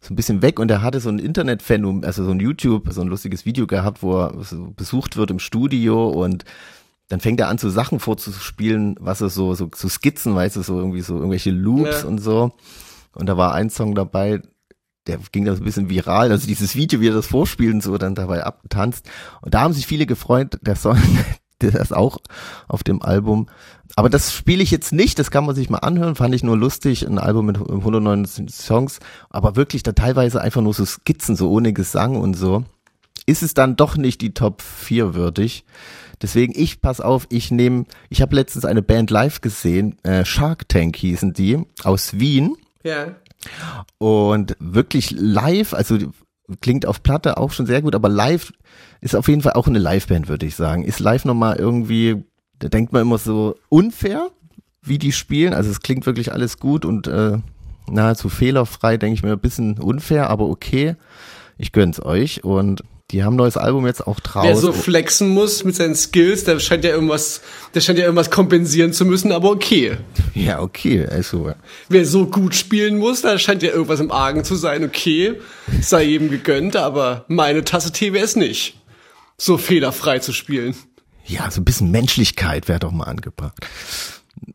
[0.00, 3.00] so ein bisschen weg und er hatte so ein Internetphänomen, also so ein YouTube, so
[3.00, 6.44] ein lustiges Video gehabt, wo er so besucht wird im Studio und
[7.08, 10.62] dann fängt er an, so Sachen vorzuspielen, was er so, so, so Skizzen, weißt du,
[10.62, 12.08] so irgendwie so irgendwelche Loops Ja.
[12.08, 12.52] und so.
[13.14, 14.42] Und da war ein Song dabei,
[15.08, 17.82] der ging da so ein bisschen viral, also dieses Video, wie er das vorspielt und
[17.82, 19.08] so, dann dabei abtanzt.
[19.42, 20.98] Und da haben sich viele gefreut, der Song,
[21.60, 22.18] der ist auch
[22.68, 23.48] auf dem Album.
[23.96, 26.56] Aber das spiele ich jetzt nicht, das kann man sich mal anhören, fand ich nur
[26.56, 31.50] lustig, ein Album mit 119 Songs, aber wirklich da teilweise einfach nur so Skizzen, so
[31.50, 32.64] ohne Gesang und so.
[33.26, 35.64] Ist es dann doch nicht die Top 4 würdig.
[36.22, 40.68] Deswegen, ich pass auf, ich nehme, ich habe letztens eine Band live gesehen, äh, Shark
[40.68, 42.56] Tank hießen die, aus Wien.
[42.82, 43.16] Ja.
[43.98, 45.98] Und wirklich live, also
[46.60, 48.52] klingt auf Platte auch schon sehr gut, aber live
[49.00, 50.84] ist auf jeden Fall auch eine Liveband, würde ich sagen.
[50.84, 52.24] Ist live nochmal irgendwie,
[52.58, 54.30] da denkt man immer so unfair,
[54.82, 55.54] wie die spielen.
[55.54, 57.38] Also es klingt wirklich alles gut und äh,
[57.90, 60.96] nahezu fehlerfrei, denke ich mir, ein bisschen unfair, aber okay.
[61.60, 64.44] Ich gönn's euch und die haben ein neues Album jetzt auch draus.
[64.44, 67.40] Wer so flexen muss mit seinen Skills, der scheint ja irgendwas,
[67.74, 69.96] der scheint ja irgendwas kompensieren zu müssen, aber okay.
[70.34, 71.52] ja, okay, also
[71.88, 75.40] Wer so gut spielen muss, da scheint ja irgendwas im Argen zu sein, okay.
[75.80, 78.78] Sei jedem gegönnt, aber meine Tasse Tee wäre es nicht.
[79.38, 80.74] So fehlerfrei zu spielen.
[81.24, 83.56] ja, so ein bisschen Menschlichkeit wäre doch mal angebracht.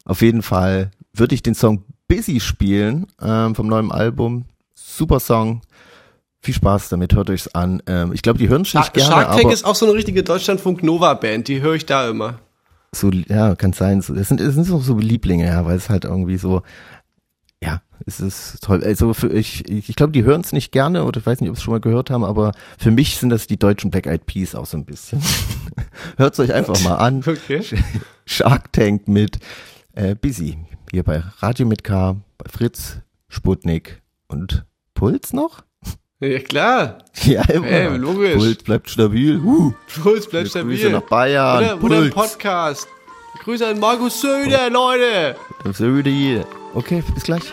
[0.06, 4.46] Auf jeden Fall würde ich den Song Busy spielen ähm, vom neuen Album.
[4.76, 5.62] Super Song.
[6.44, 7.82] Viel Spaß damit, hört euch's an.
[7.88, 9.96] Ähm, ich glaube, die hören es nicht gerne, Shark Tank aber ist auch so eine
[9.96, 12.40] richtige Deutschlandfunk Nova Band, die höre ich da immer.
[12.94, 14.02] so, ja, kann sein.
[14.02, 16.62] So, Das sind, das sind so, so Lieblinge, ja, weil es halt irgendwie so,
[17.64, 18.84] ja, es ist toll.
[18.84, 21.56] Also für ich, ich, glaube, die hören es nicht gerne oder ich weiß nicht, ob
[21.56, 24.54] sie schon mal gehört haben, aber für mich sind das die deutschen Black Eyed Peas
[24.54, 25.22] auch so ein bisschen.
[26.18, 27.24] Hört's euch einfach mal an.
[27.26, 27.64] Okay.
[28.26, 29.40] Shark Tank mit
[29.94, 30.58] äh, Busy.
[30.92, 32.98] Hier bei Radio mit K, bei Fritz,
[33.30, 35.64] Sputnik und Puls noch?
[36.24, 36.98] Ja klar.
[37.24, 37.68] Ja, immer.
[37.68, 38.36] Ey, logisch.
[38.36, 39.40] Puls bleibt stabil.
[39.40, 40.90] Uh, Puls bleibt Grüße stabil.
[40.90, 41.80] nach Bayern.
[41.80, 42.10] Oder, oder.
[42.10, 42.88] Podcast.
[43.44, 45.36] Grüße an Markus Söder, Leute.
[46.10, 46.46] Hier.
[46.74, 47.44] Okay, bis gleich.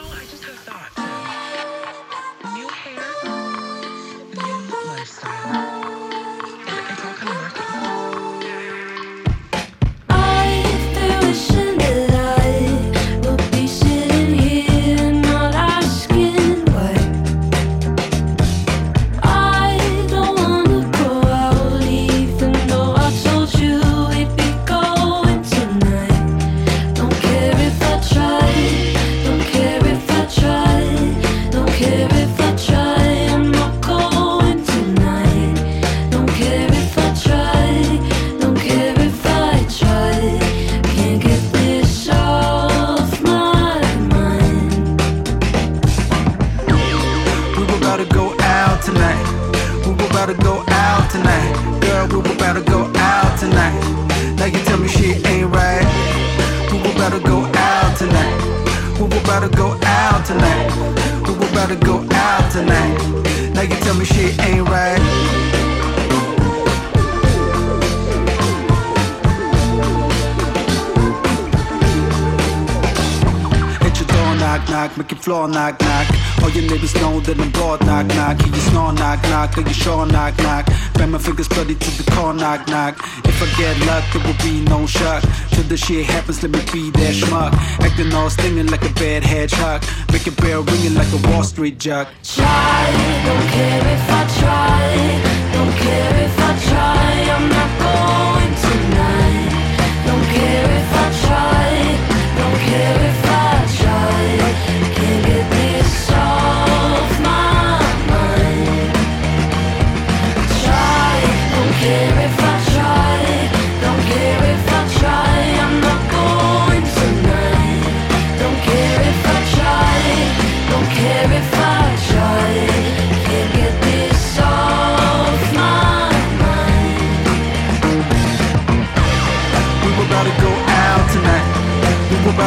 [75.51, 76.07] Knock, knock.
[76.43, 78.41] All your neighbors know that I'm broad, knock, knock.
[78.41, 80.67] Hear you snore, knock, knock, are you sure, knock, knock.
[80.95, 82.97] Bang my fingers bloody to the core, knock, knock.
[83.25, 85.23] If I get luck, there will be no shock.
[85.51, 87.53] Till the shit happens, let me be that schmuck.
[87.85, 89.83] Acting all stinging like a bad hedgehog.
[90.13, 92.09] Make a bell ringing like a Wall Street jock.
[92.23, 92.87] Try,
[93.27, 96.40] don't care if I try, don't care if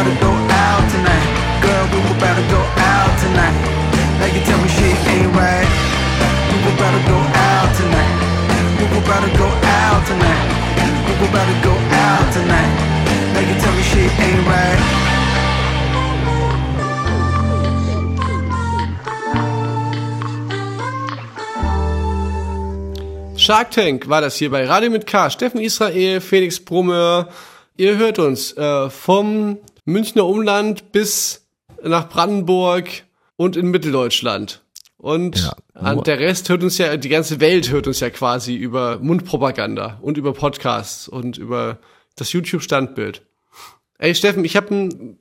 [0.04, 1.28] about to go out tonight.
[1.63, 3.56] Girl, we were about to go out tonight.
[4.20, 5.68] Now you tell me shit ain't right.
[6.52, 8.12] We were about to go out tonight.
[9.00, 10.44] about to go out tonight.
[11.08, 12.72] We about to go out tonight.
[13.34, 14.82] Now you tell me shit ain't right.
[23.38, 25.30] Shark Tank war das hier bei Radio mit K.
[25.30, 27.30] Steffen Israel, Felix Brummer.
[27.78, 31.48] Ihr hört uns äh, vom Münchner Umland bis
[31.84, 32.89] nach Brandenburg
[33.36, 34.62] und in Mitteldeutschland.
[34.98, 39.00] Und Ja, der Rest hört uns ja, die ganze Welt hört uns ja quasi über
[39.00, 41.80] Mundpropaganda und über Podcasts und über
[42.15, 43.22] das YouTube-Standbild.
[43.98, 45.19] Ey, Steffen, ich habe einen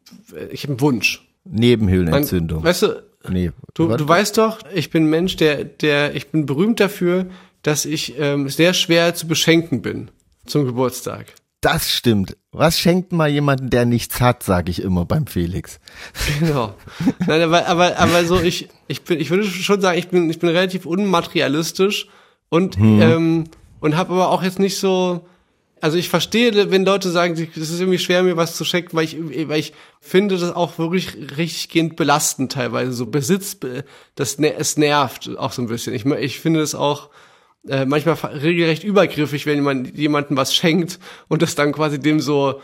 [0.50, 1.26] ich hab Wunsch.
[1.44, 2.62] Nebenhöhlenentzündung.
[2.62, 3.50] weißt du, nee.
[3.74, 7.26] Du, du weißt doch, ich bin ein Mensch, der, der, ich bin berühmt dafür,
[7.62, 10.10] dass ich ähm, sehr schwer zu beschenken bin
[10.46, 11.34] zum Geburtstag.
[11.62, 12.36] Das stimmt.
[12.50, 15.78] Was schenkt mal jemanden, der nichts hat, sage ich immer beim Felix.
[16.40, 16.74] Genau.
[17.26, 20.40] Nein, aber, aber, aber so, ich, ich bin, ich würde schon sagen, ich bin, ich
[20.40, 22.08] bin relativ unmaterialistisch
[22.48, 23.44] und, ähm,
[23.78, 25.24] und habe aber auch jetzt nicht so,
[25.80, 29.04] also ich verstehe, wenn Leute sagen, es ist irgendwie schwer, mir was zu schenken, weil
[29.04, 29.16] ich,
[29.48, 32.92] weil ich finde das auch wirklich richtiggehend belastend teilweise.
[32.92, 33.56] So Besitz,
[34.16, 35.94] das, es nervt auch so ein bisschen.
[35.94, 37.08] Ich, ich finde es auch,
[37.68, 40.98] äh, manchmal regelrecht übergriffig, wenn man jemandem was schenkt
[41.28, 42.60] und das dann quasi dem so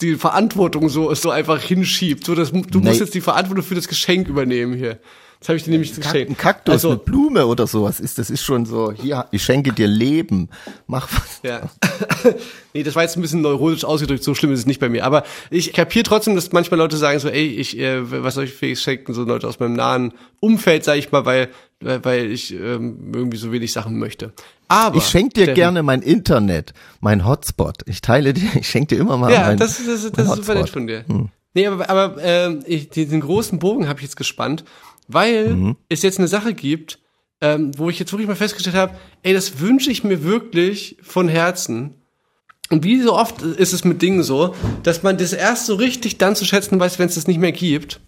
[0.00, 2.24] die Verantwortung so so einfach hinschiebt.
[2.24, 2.88] So, das, du Nee.
[2.88, 4.98] musst jetzt die Verantwortung für das Geschenk übernehmen hier.
[5.40, 6.30] Das habe ich dir nämlich geschenkt.
[6.30, 9.72] Ein Kaktus, Also, eine Blume oder sowas ist, das ist schon so, hier, ich schenke
[9.72, 10.50] dir Leben.
[10.86, 11.40] Mach was.
[11.42, 11.62] Ja.
[12.74, 15.04] nee, das war jetzt ein bisschen neurotisch ausgedrückt, so schlimm ist es nicht bei mir.
[15.04, 18.52] Aber ich kapiere trotzdem, dass manchmal Leute sagen so, ey, ich, äh, was soll ich
[18.52, 19.14] Felix schenken?
[19.14, 21.48] So Leute aus meinem nahen Umfeld, sage ich mal, weil,
[21.80, 24.34] weil ich ähm, irgendwie so wenig Sachen möchte.
[24.68, 27.78] Aber Ich schenke dir Steffen, gerne mein Internet, mein Hotspot.
[27.86, 30.26] Ich teile dir, ich schenke dir immer mal Ja, mein, das, ist- das, das mein
[30.26, 31.04] ist super nett von dir.
[31.52, 34.62] Nee, aber, aber ähm, ich, diesen großen Bogen habe ich jetzt gespannt,
[35.12, 36.98] weil es jetzt eine Sache gibt,
[37.40, 41.28] ähm, wo ich jetzt wirklich mal festgestellt habe, ey, das wünsche ich mir wirklich von
[41.28, 41.94] Herzen.
[42.70, 46.18] Und wie so oft ist es mit Dingen so, dass man das erst so richtig
[46.18, 48.00] dann zu schätzen weiß, wenn es das nicht mehr gibt.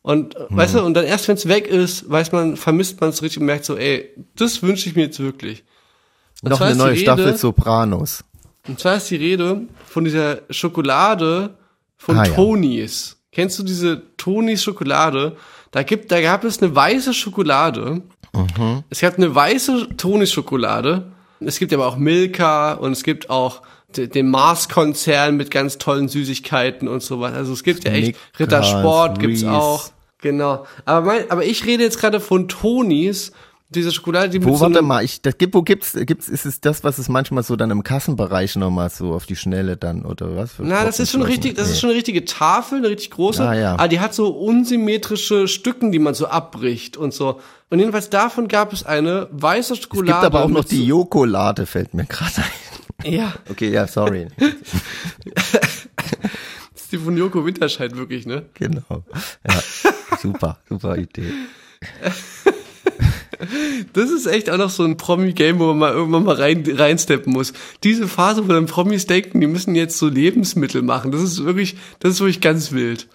[0.00, 3.10] Und äh, weißt du, und dann erst wenn es weg ist, weiß man, vermisst man
[3.10, 5.62] es richtig und merkt so, ey, das wünsche ich mir jetzt wirklich.
[6.42, 8.24] Und Noch eine neue Rede- Staffel Sopranos.
[8.66, 11.56] und zwar ist die Rede von dieser Schokolade
[11.98, 12.34] von Ah, ja.
[12.34, 13.16] Tonys.
[13.30, 15.36] Kennst du diese Tonys Schokolade?
[15.72, 18.02] Da gibt, da gab es eine weiße Schokolade.
[18.34, 18.84] Mhm.
[18.90, 21.10] Es gab eine weiße Tonys Schokolade.
[21.40, 23.62] Es gibt aber auch Milka und es gibt auch
[23.96, 27.32] de- den Mars-Konzern mit ganz tollen Süßigkeiten und sowas.
[27.34, 29.90] Also es gibt ja echt Rittersport gibt's auch.
[30.20, 30.66] Genau.
[30.84, 33.32] Aber mein, aber ich rede jetzt gerade von Tonys,
[33.74, 36.60] diese Schokolade, die Wo, so warte mal, ich, das gibt, wo gibt's, gibt's, ist es
[36.60, 40.36] das, was es manchmal so dann im Kassenbereich nochmal so auf die Schnelle dann, oder
[40.36, 40.52] was?
[40.58, 43.42] Na, das ist schon richtig, das ist schon eine richtige Tafel, eine richtig große.
[43.46, 43.72] Ah, ja.
[43.74, 47.40] Aber die hat so unsymmetrische Stücken, die man so abbricht und so.
[47.70, 50.12] Und jedenfalls davon gab es eine weiße Es Schokolade.
[50.12, 53.12] gibt aber auch noch die Jokolade, fällt mir gerade ein.
[53.12, 54.28] Ja, Okay, ja, sorry.
[55.34, 58.44] das ist die von Joko Winterscheid wirklich, ne?
[58.54, 59.02] genau.
[59.48, 59.60] Ja,
[60.20, 61.32] super, super Idee.
[63.92, 67.32] Das ist echt auch noch so ein Promi-Game, wo man mal irgendwann mal rein, reinsteppen
[67.32, 67.52] muss.
[67.84, 71.76] Diese Phase, wo dann Promis denken, die müssen jetzt so Lebensmittel machen, das ist wirklich,
[72.00, 73.08] das ist wirklich ganz wild.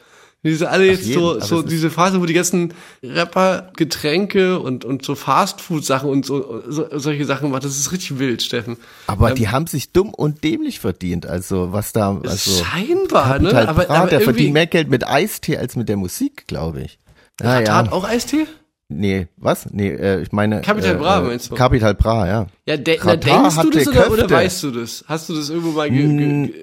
[0.43, 5.15] Diese alle jetzt so, so diese Phase, wo die ganzen Rapper Getränke und, und so
[5.15, 8.77] Fastfood-Sachen und so, so, solche Sachen machen, das ist richtig wild, Steffen.
[9.08, 11.25] Aber Ähm, die haben sich dumm und dämlich verdient.
[11.25, 13.49] Also was da, also Scheinbar, ne?
[13.49, 16.82] Capital Aber, Bra, aber der verdient mehr Geld mit Eistee als mit der Musik, glaube
[16.82, 16.99] ich.
[17.41, 17.91] Ja, Katar hat ja.
[17.91, 18.45] auch Eistee?
[18.89, 19.69] Nee, was?
[19.71, 20.62] Nee, äh, ich meine.
[20.62, 21.56] Capital äh, Bra, äh, meinst du?
[21.56, 22.47] Capital Bra, ja.
[22.65, 25.04] Ja, de na, denkst du das oder, oder weißt du das?
[25.08, 26.45] Hast du das irgendwo mal ge Mm.
[26.47, 26.54] ge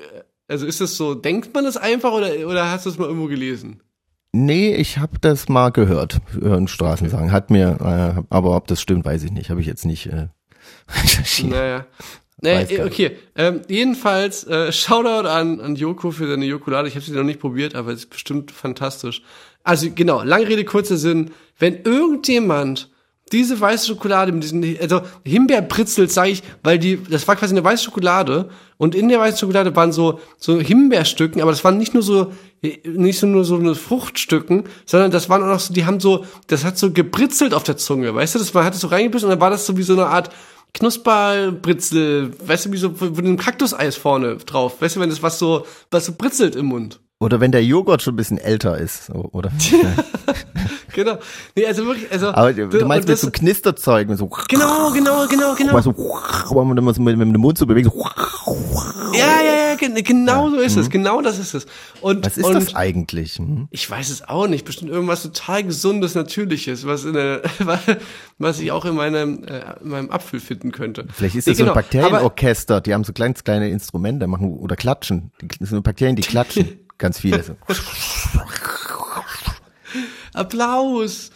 [0.48, 3.28] also ist das so, denkt man das einfach oder, oder hast du es mal irgendwo
[3.28, 3.80] gelesen?
[4.32, 7.30] Nee, ich habe das mal gehört, hören Straßen sagen.
[7.30, 7.78] Hat mir,
[8.18, 9.48] äh, aber ob das stimmt, weiß ich nicht.
[9.50, 10.28] Habe ich jetzt nicht äh,
[10.88, 11.50] recherchiert.
[11.50, 11.86] Naja.
[12.40, 13.16] Naja, gar okay.
[13.36, 16.88] Ähm, jedenfalls, äh, Shoutout an, an Joko für seine Jokolade.
[16.88, 19.22] Ich habe sie noch nicht probiert, aber es ist bestimmt fantastisch.
[19.64, 21.32] Also genau, lange Rede, kurzer Sinn.
[21.58, 22.90] Wenn irgendjemand
[23.32, 27.64] diese weiße Schokolade mit diesen, also Himbeerbritzel sage ich, weil die, das war quasi eine
[27.64, 31.94] weiße Schokolade und in der weißen Schokolade waren so, so Himbeerstücken, aber das waren nicht
[31.94, 32.32] nur so,
[32.84, 36.26] nicht so nur so eine Fruchtstücken, sondern das waren auch noch so, die haben so,
[36.48, 39.26] das hat so gebritzelt auf der Zunge, weißt du, das war, hat es so reingebissen
[39.26, 40.30] und dann war das so wie so eine Art
[40.74, 45.38] Knusperbritzel, weißt du, wie so, mit einem Kaktuseis vorne drauf, weißt du, wenn das was
[45.38, 47.00] so, was so britzelt im Mund.
[47.24, 49.50] Oder wenn der Joghurt schon ein bisschen älter ist, oder?
[50.94, 51.18] Genau.
[51.56, 52.28] Nee, also wirklich, also.
[52.28, 55.80] Aber du und meinst mit das- so Knisterzeug, mit so, Genau, genau, genau, genau.
[55.80, 55.92] so,
[56.50, 58.00] aber man muss mit, mit dem Mund so bewegen, so,
[59.12, 60.88] Ja, ja, ja, gen genau so ist es.
[60.90, 61.66] Genau das ist es.
[62.00, 62.24] Und, Mhm.
[62.26, 63.38] Was ist und das eigentlich?
[63.38, 63.66] Hm?
[63.72, 64.64] Ich weiß es auch nicht.
[64.64, 67.42] Bestimmt irgendwas total gesundes, natürliches, was in der,
[68.38, 71.06] was ich auch in meinem, äh, in meinem Apfel finden könnte.
[71.12, 71.74] Vielleicht ist Nee, das so ein genau.
[71.74, 75.32] Bakterienorchester, die haben so ganz kleine Instrumente, machen oder klatschen.
[75.58, 76.78] Das sind Bakterien, die klatschen.
[76.98, 77.42] Ganz viele.
[77.42, 77.56] So.
[80.32, 81.30] Applaus.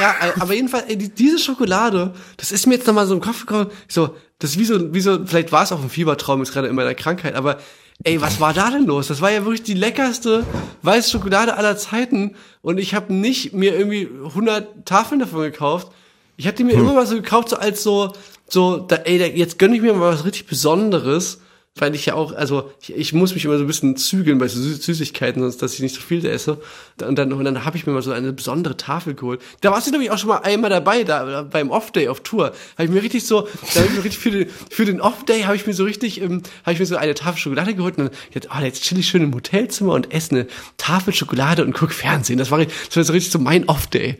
[0.00, 3.46] Ja, aber jedenfalls, ey, die, diese Schokolade, das ist mir jetzt nochmal so im Kopf
[3.46, 6.52] gekommen, so, das ist wie so, wie so, vielleicht war es auch ein Fiebertraum jetzt
[6.52, 7.58] gerade in meiner Krankheit, aber
[8.02, 9.06] ey, was war da denn los?
[9.06, 10.44] Das war ja wirklich die leckerste
[10.82, 15.92] weiße Schokolade aller Zeiten und ich habe nicht mir irgendwie 100 Tafeln davon gekauft.
[16.36, 18.12] Ich hatte die mir immer mal so gekauft, so als so,
[18.48, 21.40] so, da, ey, da, jetzt gönn ich mir mal was richtig Besonderes
[21.76, 24.46] weil ich ja auch, also ich, ich muss mich immer so ein bisschen zügeln bei
[24.46, 26.58] so Sü- Süßigkeiten, sonst dass ich nicht so viel esse.
[27.04, 29.42] Und dann, und dann habe ich mir mal so eine besondere Tafel geholt.
[29.60, 32.52] Da warst du nämlich auch schon mal einmal dabei, da beim Off-Day auf Tour.
[32.78, 35.42] Habe ich mir richtig so, da hab ich mir richtig für den, für den Off-Day
[35.42, 38.04] habe ich mir so richtig, ähm, habe ich mir so eine Tafel Schokolade geholt und
[38.06, 41.72] dann, jetzt, oh, jetzt chill ich schön im Hotelzimmer und esse eine Tafel Schokolade und
[41.74, 42.38] guck Fernsehen.
[42.38, 44.18] Das war, das war so richtig so mein Off-Day.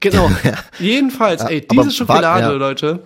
[0.00, 0.28] Genau.
[0.80, 2.50] Jedenfalls, ey, diese Schokolade, ja.
[2.50, 3.00] Leute.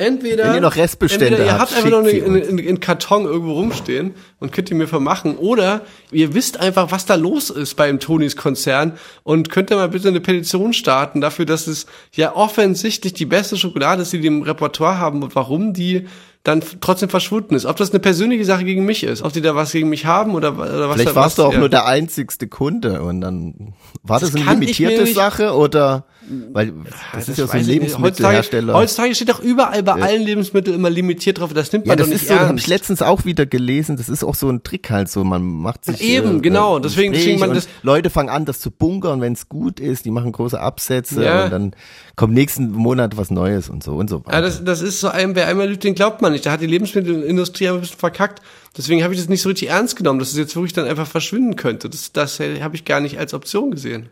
[0.00, 3.54] Entweder, Wenn ihr noch Restbestände entweder ihr habt, einfach noch einen, einen, einen Karton irgendwo
[3.54, 5.36] rumstehen und könnt ihr mir vermachen.
[5.36, 5.80] Oder
[6.12, 8.92] ihr wisst einfach, was da los ist beim Tonys Konzern
[9.24, 13.56] und könnt ihr mal bitte eine Petition starten dafür, dass es ja offensichtlich die beste
[13.56, 16.06] Schokolade ist, die die im Repertoire haben und warum die
[16.44, 17.66] dann trotzdem verschwunden ist.
[17.66, 20.36] Ob das eine persönliche Sache gegen mich ist, ob die da was gegen mich haben
[20.36, 21.58] oder, oder was Vielleicht warst was, du auch ja.
[21.58, 26.06] nur der einzigste Kunde und dann war das, Das eine limitierte Sache oder
[26.52, 26.72] weil
[27.14, 27.64] das, ist ja so ein.
[27.64, 28.74] Lebensmittelhersteller.
[28.74, 31.52] Heutzutage, heutzutage steht doch überall bei allen Lebensmitteln immer limitiert drauf.
[31.52, 32.64] Das nimmt ja, man das doch nicht ist so, habe ernst.
[32.64, 33.96] ich letztens auch wieder gelesen.
[33.96, 35.24] Das ist auch so ein Trick halt so.
[35.24, 36.78] Man macht sich Eben, äh, genau.
[36.78, 40.04] Deswegen- deswegen man das- Leute fangen an, das zu bunkern, wenn es gut ist.
[40.04, 41.44] Die machen große Absätze Ja.
[41.44, 41.72] und dann
[42.16, 44.22] kommt nächsten Monat was Neues und so und so.
[44.30, 46.46] Ja, das, das ist so ein, wer einmal lügt, den glaubt man nicht.
[46.46, 48.42] Da hat die Lebensmittelindustrie ein bisschen verkackt.
[48.76, 51.06] Deswegen habe ich das nicht so richtig ernst genommen, dass es jetzt wirklich dann einfach
[51.06, 51.88] verschwinden könnte.
[51.88, 54.08] Das, das habe ich gar nicht als Option gesehen.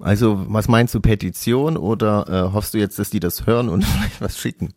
[0.00, 3.84] Also, was meinst du, Petition oder äh, hoffst du jetzt, dass die das hören und
[3.84, 4.74] vielleicht was schicken?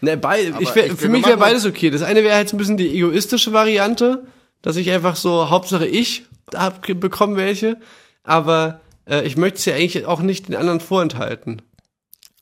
[0.00, 1.90] Ne, beid, Aber ich wär, ich für mich wäre beides okay.
[1.90, 4.26] Das eine wäre halt so ein bisschen die egoistische Variante,
[4.60, 7.78] dass ich einfach so, Hauptsache ich hab, bekomme welche.
[8.24, 11.62] Aber äh, ich möchte es ja eigentlich auch nicht den anderen vorenthalten.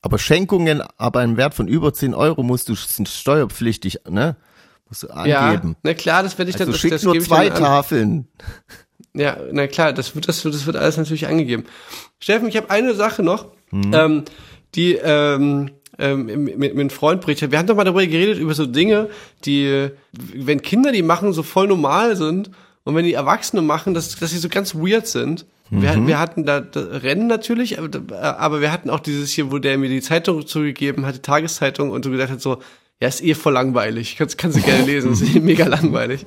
[0.01, 4.35] Aber Schenkungen ab einem Wert von über 10 Euro musst du sind steuerpflichtig, ne?
[4.89, 5.75] Musst du Ja, angeben.
[5.83, 7.63] na klar, das werde ich also dann, das, schick das nur gebe ich zwei dann
[7.63, 8.27] an.
[9.13, 11.65] Ja, na klar, das wird, das wird, das wird alles natürlich angegeben.
[12.19, 13.93] Steffen, ich habe eine Sache noch, Mhm.
[13.93, 14.23] ähm,
[14.75, 17.51] die ähm, ähm, mit, mit einem Freund berichtet.
[17.51, 19.09] Wir haben doch mal darüber geredet, über so Dinge,
[19.45, 22.51] die, wenn Kinder die machen, so voll normal sind
[22.83, 25.45] und wenn die Erwachsene machen, dass, dass sie so ganz weird sind.
[25.69, 25.81] Mhm.
[25.81, 29.57] Wir, wir hatten da, da Rennen natürlich, aber, aber wir hatten auch dieses hier, wo
[29.57, 32.57] der mir die Zeitung zugegeben hat, die Tageszeitung und so gesagt hat, so,
[33.01, 34.15] ja, ist eh voll langweilig.
[34.15, 36.25] Kannst, kannst du gerne lesen, ist eh mega langweilig.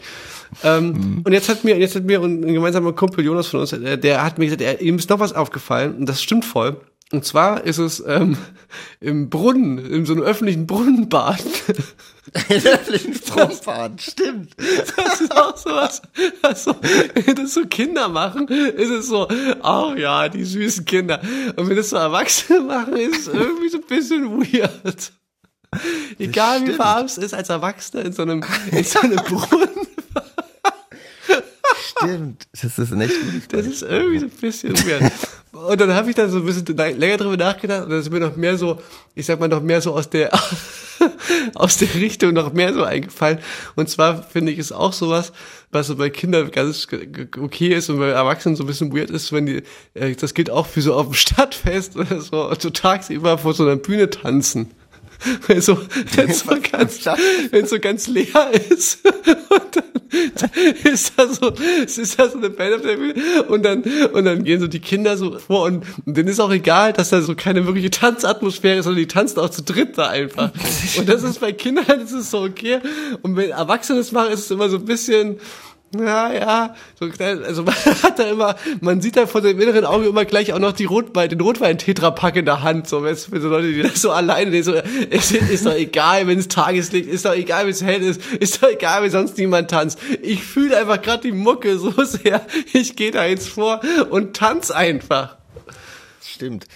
[0.65, 3.97] Ähm, Und jetzt hat mir, jetzt hat mir ein gemeinsamer Kumpel Jonas von uns, äh,
[3.97, 6.77] der hat mir gesagt, er, ihm ist noch was aufgefallen und das stimmt voll.
[7.13, 8.37] Und zwar ist es ähm,
[9.01, 11.45] im Brunnen, in so einem öffentlichen Brunnenbad.
[13.25, 14.51] Stromfahren, stimmt.
[14.97, 16.03] Das ist auch sowas,
[16.43, 16.75] was so,
[17.15, 19.29] wenn das so Kinder machen, ist es so,
[19.63, 21.21] ach ja, die süßen Kinder.
[21.55, 25.13] Und wenn das so Erwachsene machen, ist es irgendwie so ein bisschen weird.
[26.19, 29.87] Egal wie farben es ist, als Erwachsener in so einem, in so einem Brunnen,
[32.05, 32.47] Stimmt.
[32.53, 35.13] Das ist ein echt gutes das ist irgendwie so ein bisschen weird.
[35.53, 38.21] Und dann habe ich dann so ein bisschen länger drüber nachgedacht und dann ist mir
[38.21, 38.81] noch mehr so,
[39.15, 40.33] ich sag mal noch mehr so aus der,
[41.55, 43.39] aus der Richtung noch mehr so eingefallen.
[43.77, 45.33] Und zwar finde ich es auch sowas,
[45.71, 46.89] was so bei Kindern ganz
[47.39, 49.63] okay ist und bei Erwachsenen so ein bisschen weird ist, wenn die,
[49.95, 53.65] äh, das gilt auch für so auf dem Stadtfest oder so, so tagsüber vor so
[53.65, 54.73] einer Bühne tanzen.
[55.47, 55.79] Wenn so,
[56.17, 57.05] wenn so ganz,
[57.51, 60.51] wenn so ganz leer ist und dann
[60.85, 61.53] ist da so,
[61.85, 63.15] es ist da so eine Band auf der Bühne
[63.49, 63.83] und dann,
[64.13, 67.11] und dann gehen so die Kinder so vor und, und denen ist auch egal, dass
[67.11, 70.51] da so keine wirkliche Tanzatmosphäre ist, sondern die tanzen auch zu dritt da einfach.
[70.99, 72.81] Und das ist bei Kindern, das ist so okay.
[73.23, 75.39] Und wenn Erwachsene das machen, ist es immer so ein bisschen,
[75.99, 80.07] ja, ja, so, also man hat da immer, man sieht da vor dem inneren Auge
[80.07, 83.49] immer gleich auch noch die Rotwein, den Rotwein-Tetrapack in der Hand, so, wenn für so
[83.49, 84.75] Leute, die das so alleine, die so,
[85.11, 88.63] es ist doch egal, wenn es Tageslicht ist, doch egal, wenn es hell ist, ist
[88.63, 89.99] doch egal, wenn sonst niemand tanzt.
[90.23, 94.71] Ich fühle einfach gerade die Mucke so sehr, ich gehe da jetzt vor und tanz
[94.71, 95.37] einfach.
[96.23, 96.67] Stimmt.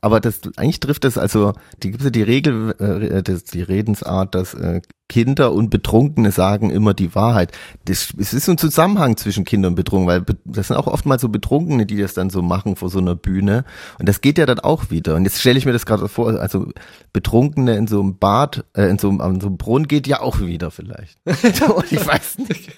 [0.00, 4.34] Aber das eigentlich trifft das also die gibt ja die Regel äh, das, die Redensart,
[4.34, 7.52] dass äh, Kinder und Betrunkene sagen immer die Wahrheit.
[7.86, 11.22] Das, es ist so ein Zusammenhang zwischen Kindern und Betrunken, weil das sind auch oftmals
[11.22, 13.64] so Betrunkene, die das dann so machen vor so einer Bühne
[13.98, 15.14] und das geht ja dann auch wieder.
[15.14, 16.70] Und jetzt stelle ich mir das gerade vor, also
[17.12, 20.20] Betrunkene in so einem Bad, äh, in so einem, an so einem Brunnen geht ja
[20.20, 21.18] auch wieder vielleicht.
[21.24, 22.70] ich weiß nicht.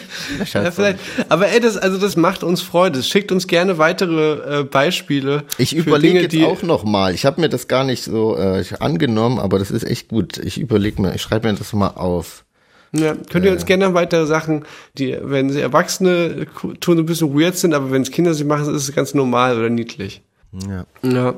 [0.52, 0.98] Ja, vielleicht.
[1.28, 3.02] Aber ey, das, also das macht uns Freude.
[3.02, 5.44] Schickt uns gerne weitere äh, Beispiele.
[5.58, 7.14] Ich überlege Dinge, jetzt die, auch noch mal.
[7.14, 10.38] Ich habe mir das gar nicht so äh, angenommen, aber das ist echt gut.
[10.38, 12.44] Ich überlege mir, ich schreibe mir das mal auf.
[12.94, 14.66] Ja, könnt ihr uns gerne noch weitere Sachen,
[14.98, 16.46] die, wenn sie Erwachsene
[16.80, 19.14] tun, so ein bisschen weird sind, aber wenn es Kinder sie machen, ist es ganz
[19.14, 20.20] normal oder niedlich.
[20.68, 20.84] Ja.
[21.02, 21.34] Ja.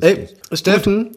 [0.00, 1.16] Ey, Steffen,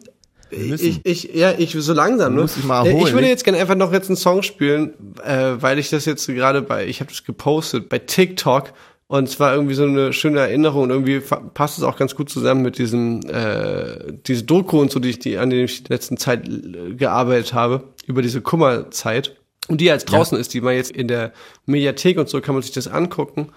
[0.50, 2.42] ich, ich, ja, ich so langsam, ne?
[2.42, 4.94] Muss ich mal Äh, erholen, Ich würde jetzt gerne einfach noch jetzt einen Song spielen,
[5.24, 8.72] äh, weil ich das jetzt gerade bei, ich habe das gepostet bei TikTok
[9.08, 11.20] und es war irgendwie so eine schöne Erinnerung und irgendwie
[11.54, 15.18] passt es auch ganz gut zusammen mit diesem, äh, diese Doku und so, die ich,
[15.18, 19.34] die, an denen ich die letzten Zeit äh, gearbeitet habe, über diese Kummerzeit.
[19.68, 21.32] Und die jetzt draußen ist, die man jetzt in der
[21.66, 23.48] Mediathek und so kann man sich das angucken.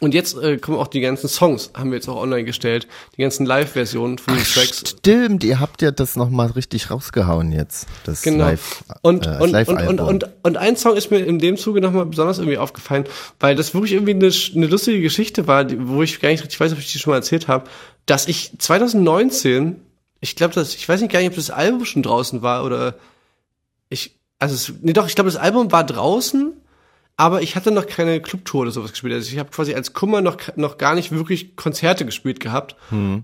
[0.00, 3.22] Und jetzt äh, kommen auch die ganzen Songs, haben wir jetzt auch online gestellt, die
[3.22, 4.82] ganzen Live-Versionen von den Tracks.
[4.98, 7.86] Stimmt, ihr habt ja das noch mal richtig rausgehauen jetzt.
[8.04, 8.44] Das Genau.
[8.44, 9.88] Live, und, äh, und, und, Live-Album.
[9.88, 13.04] und, und, und ein Song ist mir in dem Zuge nochmal besonders irgendwie aufgefallen,
[13.38, 16.72] weil das wirklich irgendwie eine, eine lustige Geschichte war, wo ich gar nicht richtig weiß,
[16.72, 17.68] ob ich die schon mal erzählt habe,
[18.06, 19.76] dass ich 2019,
[20.20, 22.94] ich glaube, dass ich weiß nicht gar nicht, ob das Album schon draußen war oder
[23.90, 26.54] ich, also es, nee doch, ich glaube, das Album war draußen,
[27.20, 29.12] aber ich hatte noch keine Clubtour oder sowas gespielt.
[29.12, 32.76] Also ich habe quasi als Kummer noch, noch gar nicht wirklich Konzerte gespielt gehabt.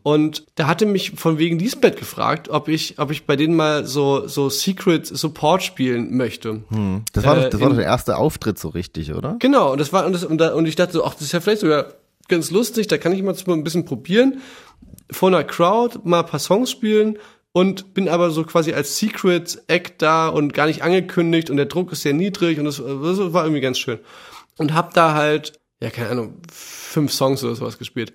[0.02, 3.86] Und da hatte mich von wegen Lisbeth gefragt, ob ich, ob ich bei denen mal
[3.86, 6.62] so, so Secret Support spielen möchte.
[7.12, 9.36] das war, äh, doch, das war in- doch der erste Auftritt so richtig, oder?
[9.38, 11.32] Genau, und das war, und, das, und, da, und ich dachte so, ach, das ist
[11.32, 11.86] ja vielleicht sogar
[12.28, 14.40] ganz lustig, da kann ich mal ein bisschen probieren,
[15.10, 17.16] vor einer Crowd mal ein paar Songs spielen
[17.56, 21.64] und bin aber so quasi als Secret Act da und gar nicht angekündigt und der
[21.64, 23.98] Druck ist sehr niedrig und das war irgendwie ganz schön.
[24.58, 28.12] Und hab da halt, ja, keine Ahnung, fünf Songs oder sowas gespielt.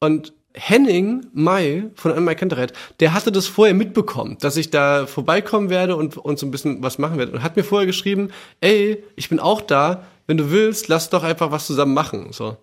[0.00, 5.70] Und Henning Mai von Anne Kantereit, der hatte das vorher mitbekommen, dass ich da vorbeikommen
[5.70, 7.32] werde und, und so ein bisschen was machen werde.
[7.32, 11.22] Und hat mir vorher geschrieben, ey, ich bin auch da, wenn du willst, lass doch
[11.22, 12.32] einfach was zusammen machen.
[12.32, 12.58] So.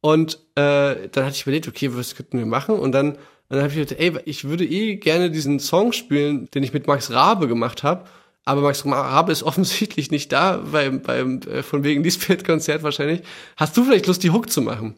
[0.00, 2.78] Und äh, dann hatte ich überlegt, okay, was könnten wir machen?
[2.78, 3.18] Und dann,
[3.48, 6.86] dann habe ich gedacht, ey, ich würde eh gerne diesen Song spielen, den ich mit
[6.86, 8.04] Max Rabe gemacht habe.
[8.44, 13.22] Aber Max Rabe ist offensichtlich nicht da, beim, beim äh, von wegen Lisbeth-Konzert wahrscheinlich.
[13.56, 14.94] Hast du vielleicht Lust, die Hook zu machen?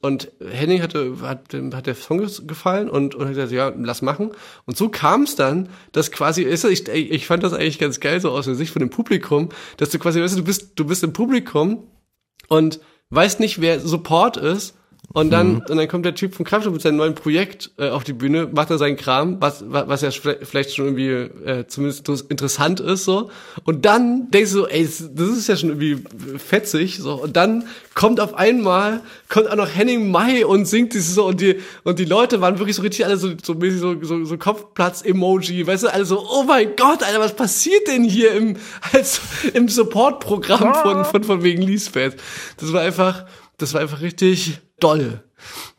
[0.00, 4.30] Und Henning hatte, hat, hat der Song gefallen und, und hat gesagt, ja, lass machen.
[4.64, 8.20] Und so kam es dann, dass quasi, ist, ich, ich fand das eigentlich ganz geil,
[8.20, 10.84] so aus der Sicht von dem Publikum, dass du quasi, weißt du, du bist, du
[10.84, 11.88] bist im Publikum
[12.46, 12.78] und
[13.10, 14.74] weißt nicht, wer Support ist.
[15.10, 18.04] Und dann, und dann kommt der Typ vom Kraftstoff mit seinem neuen Projekt äh, auf
[18.04, 21.08] die Bühne, macht er seinen Kram, was, was, ja vielleicht schon irgendwie
[21.48, 23.30] äh, zumindest interessant ist so.
[23.64, 26.04] Und dann denkst du so, ey, das ist ja schon irgendwie
[26.36, 27.14] fetzig so.
[27.14, 29.00] Und dann kommt auf einmal
[29.30, 32.58] kommt auch noch Henning Mai und singt dieses so und die und die Leute waren
[32.58, 36.44] wirklich so richtig alle so so mäßig so so, so Kopfplatz-Emoji, weißt du, also oh
[36.44, 38.56] mein Gott, Alter, was passiert denn hier im
[38.92, 39.20] als
[39.54, 42.16] im Support-Programm von von von wegen Lisbeth?
[42.58, 43.24] Das war einfach
[43.56, 45.22] das war einfach richtig doll.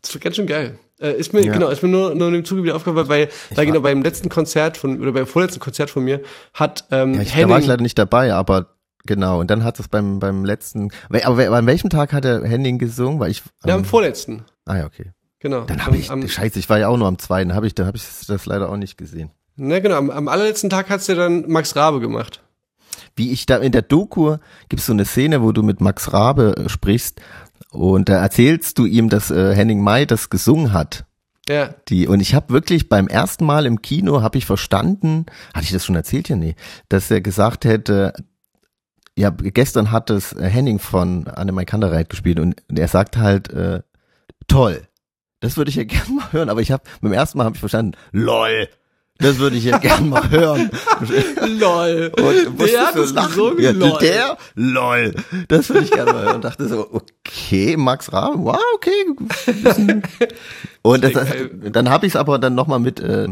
[0.01, 0.79] Das war ganz schön geil.
[1.01, 1.53] Äh, ist mir, Ja.
[1.53, 4.27] genau, ist mir nur, nur in dem Zuge wieder aufgefallen, weil, weil genau beim letzten
[4.29, 6.21] Konzert von, oder beim vorletzten Konzert von mir
[6.53, 8.75] hat ähm, Ja, ich, da Henning, war ich leider nicht dabei, aber
[9.05, 9.39] genau.
[9.39, 10.89] Und dann hat es beim beim letzten.
[11.23, 13.19] Aber we- an welchem Tag hat der Henning gesungen?
[13.19, 13.43] Weil ich.
[13.65, 15.11] ja, am ähm, vorletzten, ah ja, okay.
[15.39, 15.61] genau.
[15.61, 16.11] Dann habe ich.
[16.11, 17.55] am, Scheiße, ich war ja auch nur am zweiten.
[17.55, 19.31] Habe ich, da habe ich das leider auch nicht gesehen.
[19.55, 22.41] ne, genau, am, am allerletzten Tag hat's ja dann Max Rabe gemacht.
[23.15, 24.37] Wie ich da in der Doku
[24.67, 27.21] gibt's so eine Szene, wo du mit Max Rabe äh, sprichst
[27.71, 31.05] und da erzählst du ihm, dass äh, Henning Mai das gesungen hat.
[31.47, 35.65] Ja, Die, und ich habe wirklich beim ersten Mal im Kino habe ich verstanden, hatte
[35.65, 36.35] ich das schon erzählt hier?
[36.35, 36.55] Nee,
[36.89, 38.13] dass er gesagt hätte,
[39.17, 43.81] ja, gestern hat es äh, Henning von Annemai Kandereit gespielt und er sagt halt, äh,
[44.47, 44.87] toll.
[45.39, 47.59] Das würde ich ja gern mal hören, aber ich habe beim ersten Mal habe ich
[47.59, 48.69] verstanden, lol.
[49.19, 50.69] Das würde ich ja gern mal hören.
[51.59, 52.11] lol.
[52.17, 53.97] Und Der hat es gesungen, ja, lol.
[53.99, 55.13] Der, lol.
[55.49, 56.35] Das würde ich gerne mal hören.
[56.35, 60.01] Und dachte so, okay, Max Rabe, wow, okay.
[60.81, 61.11] Und das,
[61.71, 63.27] dann habe ich es aber dann nochmal mit, äh,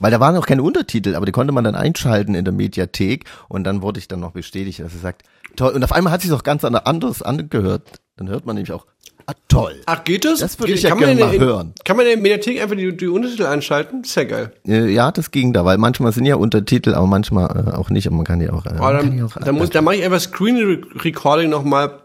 [0.00, 3.24] weil da waren noch keine Untertitel, aber die konnte man dann einschalten in der Mediathek
[3.48, 5.22] und dann wurde ich dann noch bestätigt, dass er sagt,
[5.54, 5.72] toll.
[5.72, 8.00] Und auf einmal hat sich auch ganz anders angehört.
[8.16, 8.86] Dann hört man nämlich auch,
[9.26, 9.74] ah, toll.
[9.86, 10.40] Ach, geht das?
[10.40, 11.74] Das würde ich ja gerne mal in- hören.
[11.84, 14.02] Kann man in der Mediathek einfach die, die Untertitel einschalten?
[14.02, 14.52] Ist ja geil.
[14.66, 18.08] Äh, Ja, das ging da, weil manchmal sind ja Untertitel, aber manchmal äh, auch nicht.
[18.08, 18.64] Und man kann die auch.
[18.66, 22.00] Äh, Oh, dann, auch dann, muss, dann mache ich einfach Screen Recording nochmal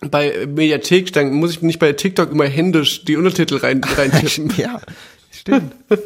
[0.00, 4.52] bei Mediathek, dann muss ich nicht bei TikTok immer händisch die Untertitel rein, reintippen.
[4.56, 4.80] ja,
[5.32, 5.72] stehen.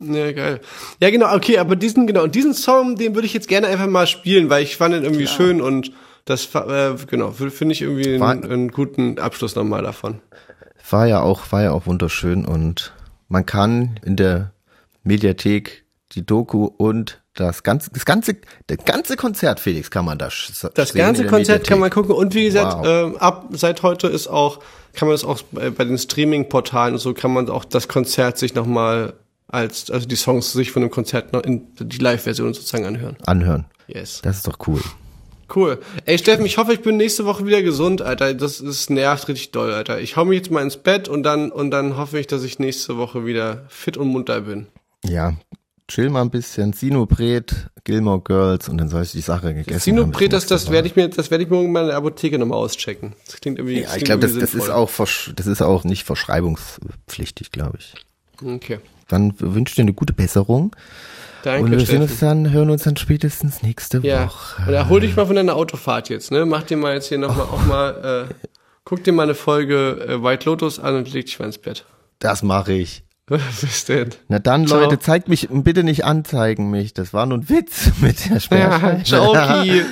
[0.00, 0.60] Ja, geil.
[1.00, 4.06] Ja, genau, okay, aber diesen, genau, diesen Song, den würde ich jetzt gerne einfach mal
[4.06, 5.90] spielen, weil ich fand ihn irgendwie schön und
[6.28, 10.20] das, äh, genau, finde ich irgendwie War- einen, einen guten Abschluss nochmal davon.
[10.90, 12.92] War ja auch, war ja auch wunderschön und
[13.28, 14.52] man kann in der
[15.02, 20.28] Mediathek die Doku und das ganze, das ganze, das ganze Konzert, Felix, kann man da
[20.74, 21.92] Das ganze Konzert kann man Mediathek.
[21.92, 22.86] gucken und wie gesagt, Wow.
[22.86, 24.60] ähm, ab seit heute ist auch,
[24.94, 28.38] kann man das auch bei, bei den Streaming-Portalen und so, kann man auch das Konzert
[28.38, 29.12] sich nochmal
[29.46, 33.16] als, also die Songs sich von dem Konzert noch in die Live-Version sozusagen anhören.
[33.26, 33.66] anhören.
[33.86, 34.20] Yes.
[34.22, 34.80] Das ist doch cool.
[35.54, 35.78] Cool.
[36.04, 38.34] Ey, Steffen, ich hoffe, ich bin nächste Woche wieder gesund, Alter.
[38.34, 40.00] Das ist nervt richtig doll, Alter.
[40.00, 42.58] Ich hau mich jetzt mal ins Bett und dann, und dann hoffe ich, dass ich
[42.58, 44.66] nächste Woche wieder fit und munter bin.
[45.04, 45.34] Ja,
[45.88, 49.80] chill mal ein bisschen, Sinopret, Gilmore Girls und dann sollst du die Sache gegessen haben.
[49.80, 52.58] Sinopret, das, das werde ich mir, das werde ich morgen mal in der Apotheke nochmal
[52.58, 53.14] auschecken.
[53.26, 53.80] Das klingt irgendwie.
[53.80, 54.90] Ja, ich klingt glaube, das, das ist auch,
[55.34, 57.94] das ist auch nicht verschreibungspflichtig, glaube ich.
[58.44, 58.78] Okay.
[59.08, 60.76] Dann wünsche ich dir eine gute Besserung
[61.56, 64.26] und wir sehen uns dann, hören uns dann spätestens nächste Ja.
[64.26, 64.62] Woche.
[64.68, 66.44] Und erhol dich mal von deiner Autofahrt jetzt, ne?
[66.46, 68.34] Mach dir mal jetzt hier nochmal auch mal, äh,
[68.84, 71.84] guck dir mal eine Folge äh, White Lotus an und leg dich mal ins Bett.
[72.18, 73.02] Das mache ich.
[73.26, 74.10] Bis denn.
[74.28, 74.80] Na dann, Ciao.
[74.80, 76.94] Leute, zeigt mich, bitte nicht anzeigen mich.
[76.94, 79.02] Das war nur ein Witz mit der Ja, Sperrscheibe.
[79.04, 79.32] ciao,
[79.62, 79.82] Ki.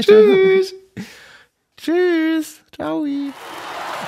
[0.00, 0.74] Tschüss.
[1.78, 2.60] Tschüss.
[2.74, 3.04] Ciao.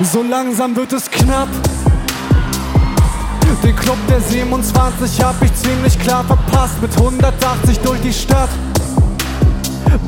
[0.01, 1.49] So langsam wird es knapp.
[3.63, 6.81] Den Club der 27 hab ich ziemlich klar verpasst.
[6.83, 8.49] Mit 180 durch die Stadt.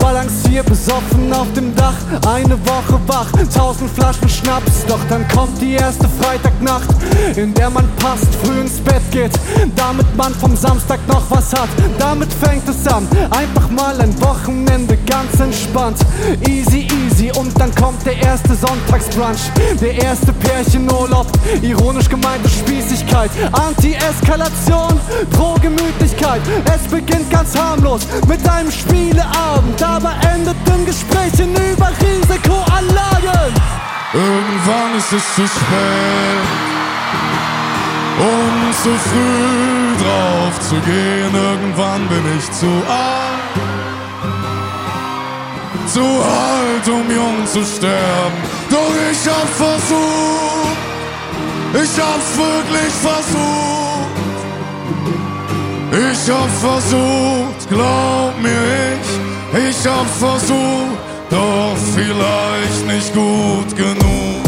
[0.07, 1.97] Balancier besoffen auf dem Dach,
[2.29, 4.87] eine Woche wach, tausend Flaschen Schnaps.
[4.87, 6.95] Doch dann kommt die erste Freitagnacht,
[7.35, 9.33] in der man passt, früh ins Bett geht,
[9.75, 11.69] damit man vom Samstag noch was hat.
[11.99, 15.99] Damit fängt es an, einfach mal ein Wochenende ganz entspannt.
[16.49, 19.51] Easy, easy und dann kommt der erste Sonntagsbrunch,
[19.81, 21.27] der erste Pärchenurlaub,
[21.63, 25.01] ironisch gemeinte Spießigkeit, Anti-Eskalation,
[25.33, 26.43] pro Gemütlichkeit.
[26.73, 33.55] Es beginnt ganz harmlos mit einem Spieleabend, aber endet in Gesprächen über Risikoanlagen.
[34.13, 36.47] Irgendwann ist es zu spät,
[38.19, 41.35] um zu früh drauf zu gehen.
[41.35, 43.55] Irgendwann bin ich zu alt,
[45.87, 48.39] zu alt, um jung zu sterben.
[48.71, 50.77] Doch ich hab versucht,
[51.73, 53.77] ich hab's wirklich versucht.
[55.93, 58.51] Ich hab versucht, glaub mir
[58.93, 60.99] ich, ich hab versucht,
[61.31, 64.45] doch vielleicht nicht gut genug.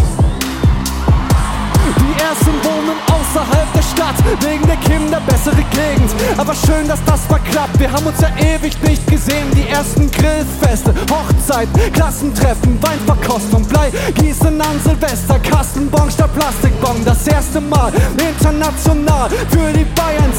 [1.96, 6.10] Die ersten wohnen außerhalb der Stadt, wegen der Kinder bessere Gegend.
[6.36, 7.78] Aber schön, dass das mal klappt.
[7.78, 9.50] Wir haben uns ja ewig nicht gesehen.
[9.54, 17.04] Die ersten Grillfeste, Hochzeit, Klassentreffen, Weinverkostung, Blei, Gießen an Silvester, Kassenbon statt Plastikbon.
[17.04, 19.77] Das erste Mal international für die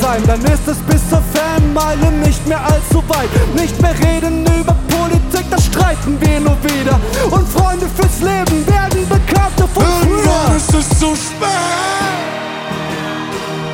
[0.09, 0.23] Sein.
[0.25, 3.29] Dann ist es bis zur Fanmeile nicht mehr allzu weit.
[3.53, 6.99] Nicht mehr reden über Politik, da streiten wir nur wieder.
[7.29, 10.57] Und Freunde fürs Leben werden Bekannte von Irgendwann früher.
[10.57, 11.49] ist es zu spät,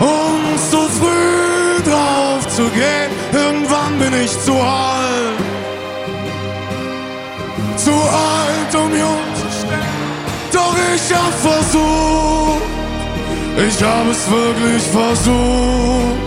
[0.02, 0.40] um
[0.72, 3.12] zu früh drauf zu gehen.
[3.32, 5.40] Irgendwann bin ich zu alt,
[7.78, 9.96] zu alt, um jung zu sterben.
[10.52, 12.45] Doch ich hab versucht,
[13.58, 16.26] ich hab es wirklich versucht.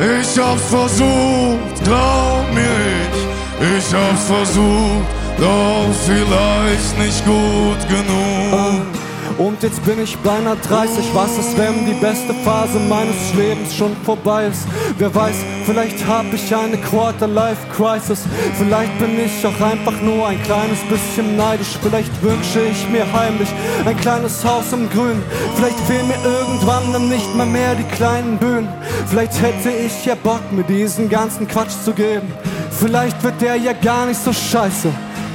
[0.00, 5.08] Ich hab's versucht, glaub mir ich, ich hab's versucht,
[5.38, 8.97] doch vielleicht nicht gut genug.
[9.38, 13.96] Und jetzt bin ich beinahe 30, was ist, wenn die beste Phase meines Lebens schon
[14.04, 14.66] vorbei ist?
[14.98, 18.24] Wer weiß, vielleicht hab ich eine Quarter-Life-Crisis.
[18.58, 21.78] Vielleicht bin ich auch einfach nur ein kleines bisschen neidisch.
[21.80, 23.48] Vielleicht wünsche ich mir heimlich
[23.86, 25.22] ein kleines Haus im Grün.
[25.54, 28.68] Vielleicht fehlen mir irgendwann dann nicht mal mehr die kleinen Bühnen.
[29.06, 32.26] Vielleicht hätte ich ja Bock, mir diesen ganzen Quatsch zu geben.
[32.72, 34.88] Vielleicht wird der ja gar nicht so scheiße,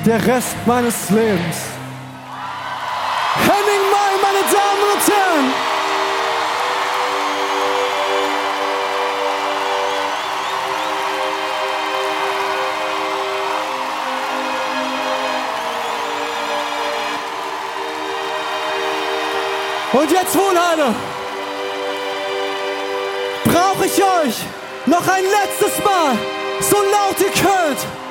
[0.05, 1.72] der Rest meines Lebens.
[3.53, 5.53] Henning Mai, meine Damen und Herren!
[19.93, 20.95] Und jetzt wohl, Leute,
[23.45, 24.37] brauche ich euch
[24.87, 26.17] noch ein letztes Mal,
[26.59, 28.02] so laut ihr könnt.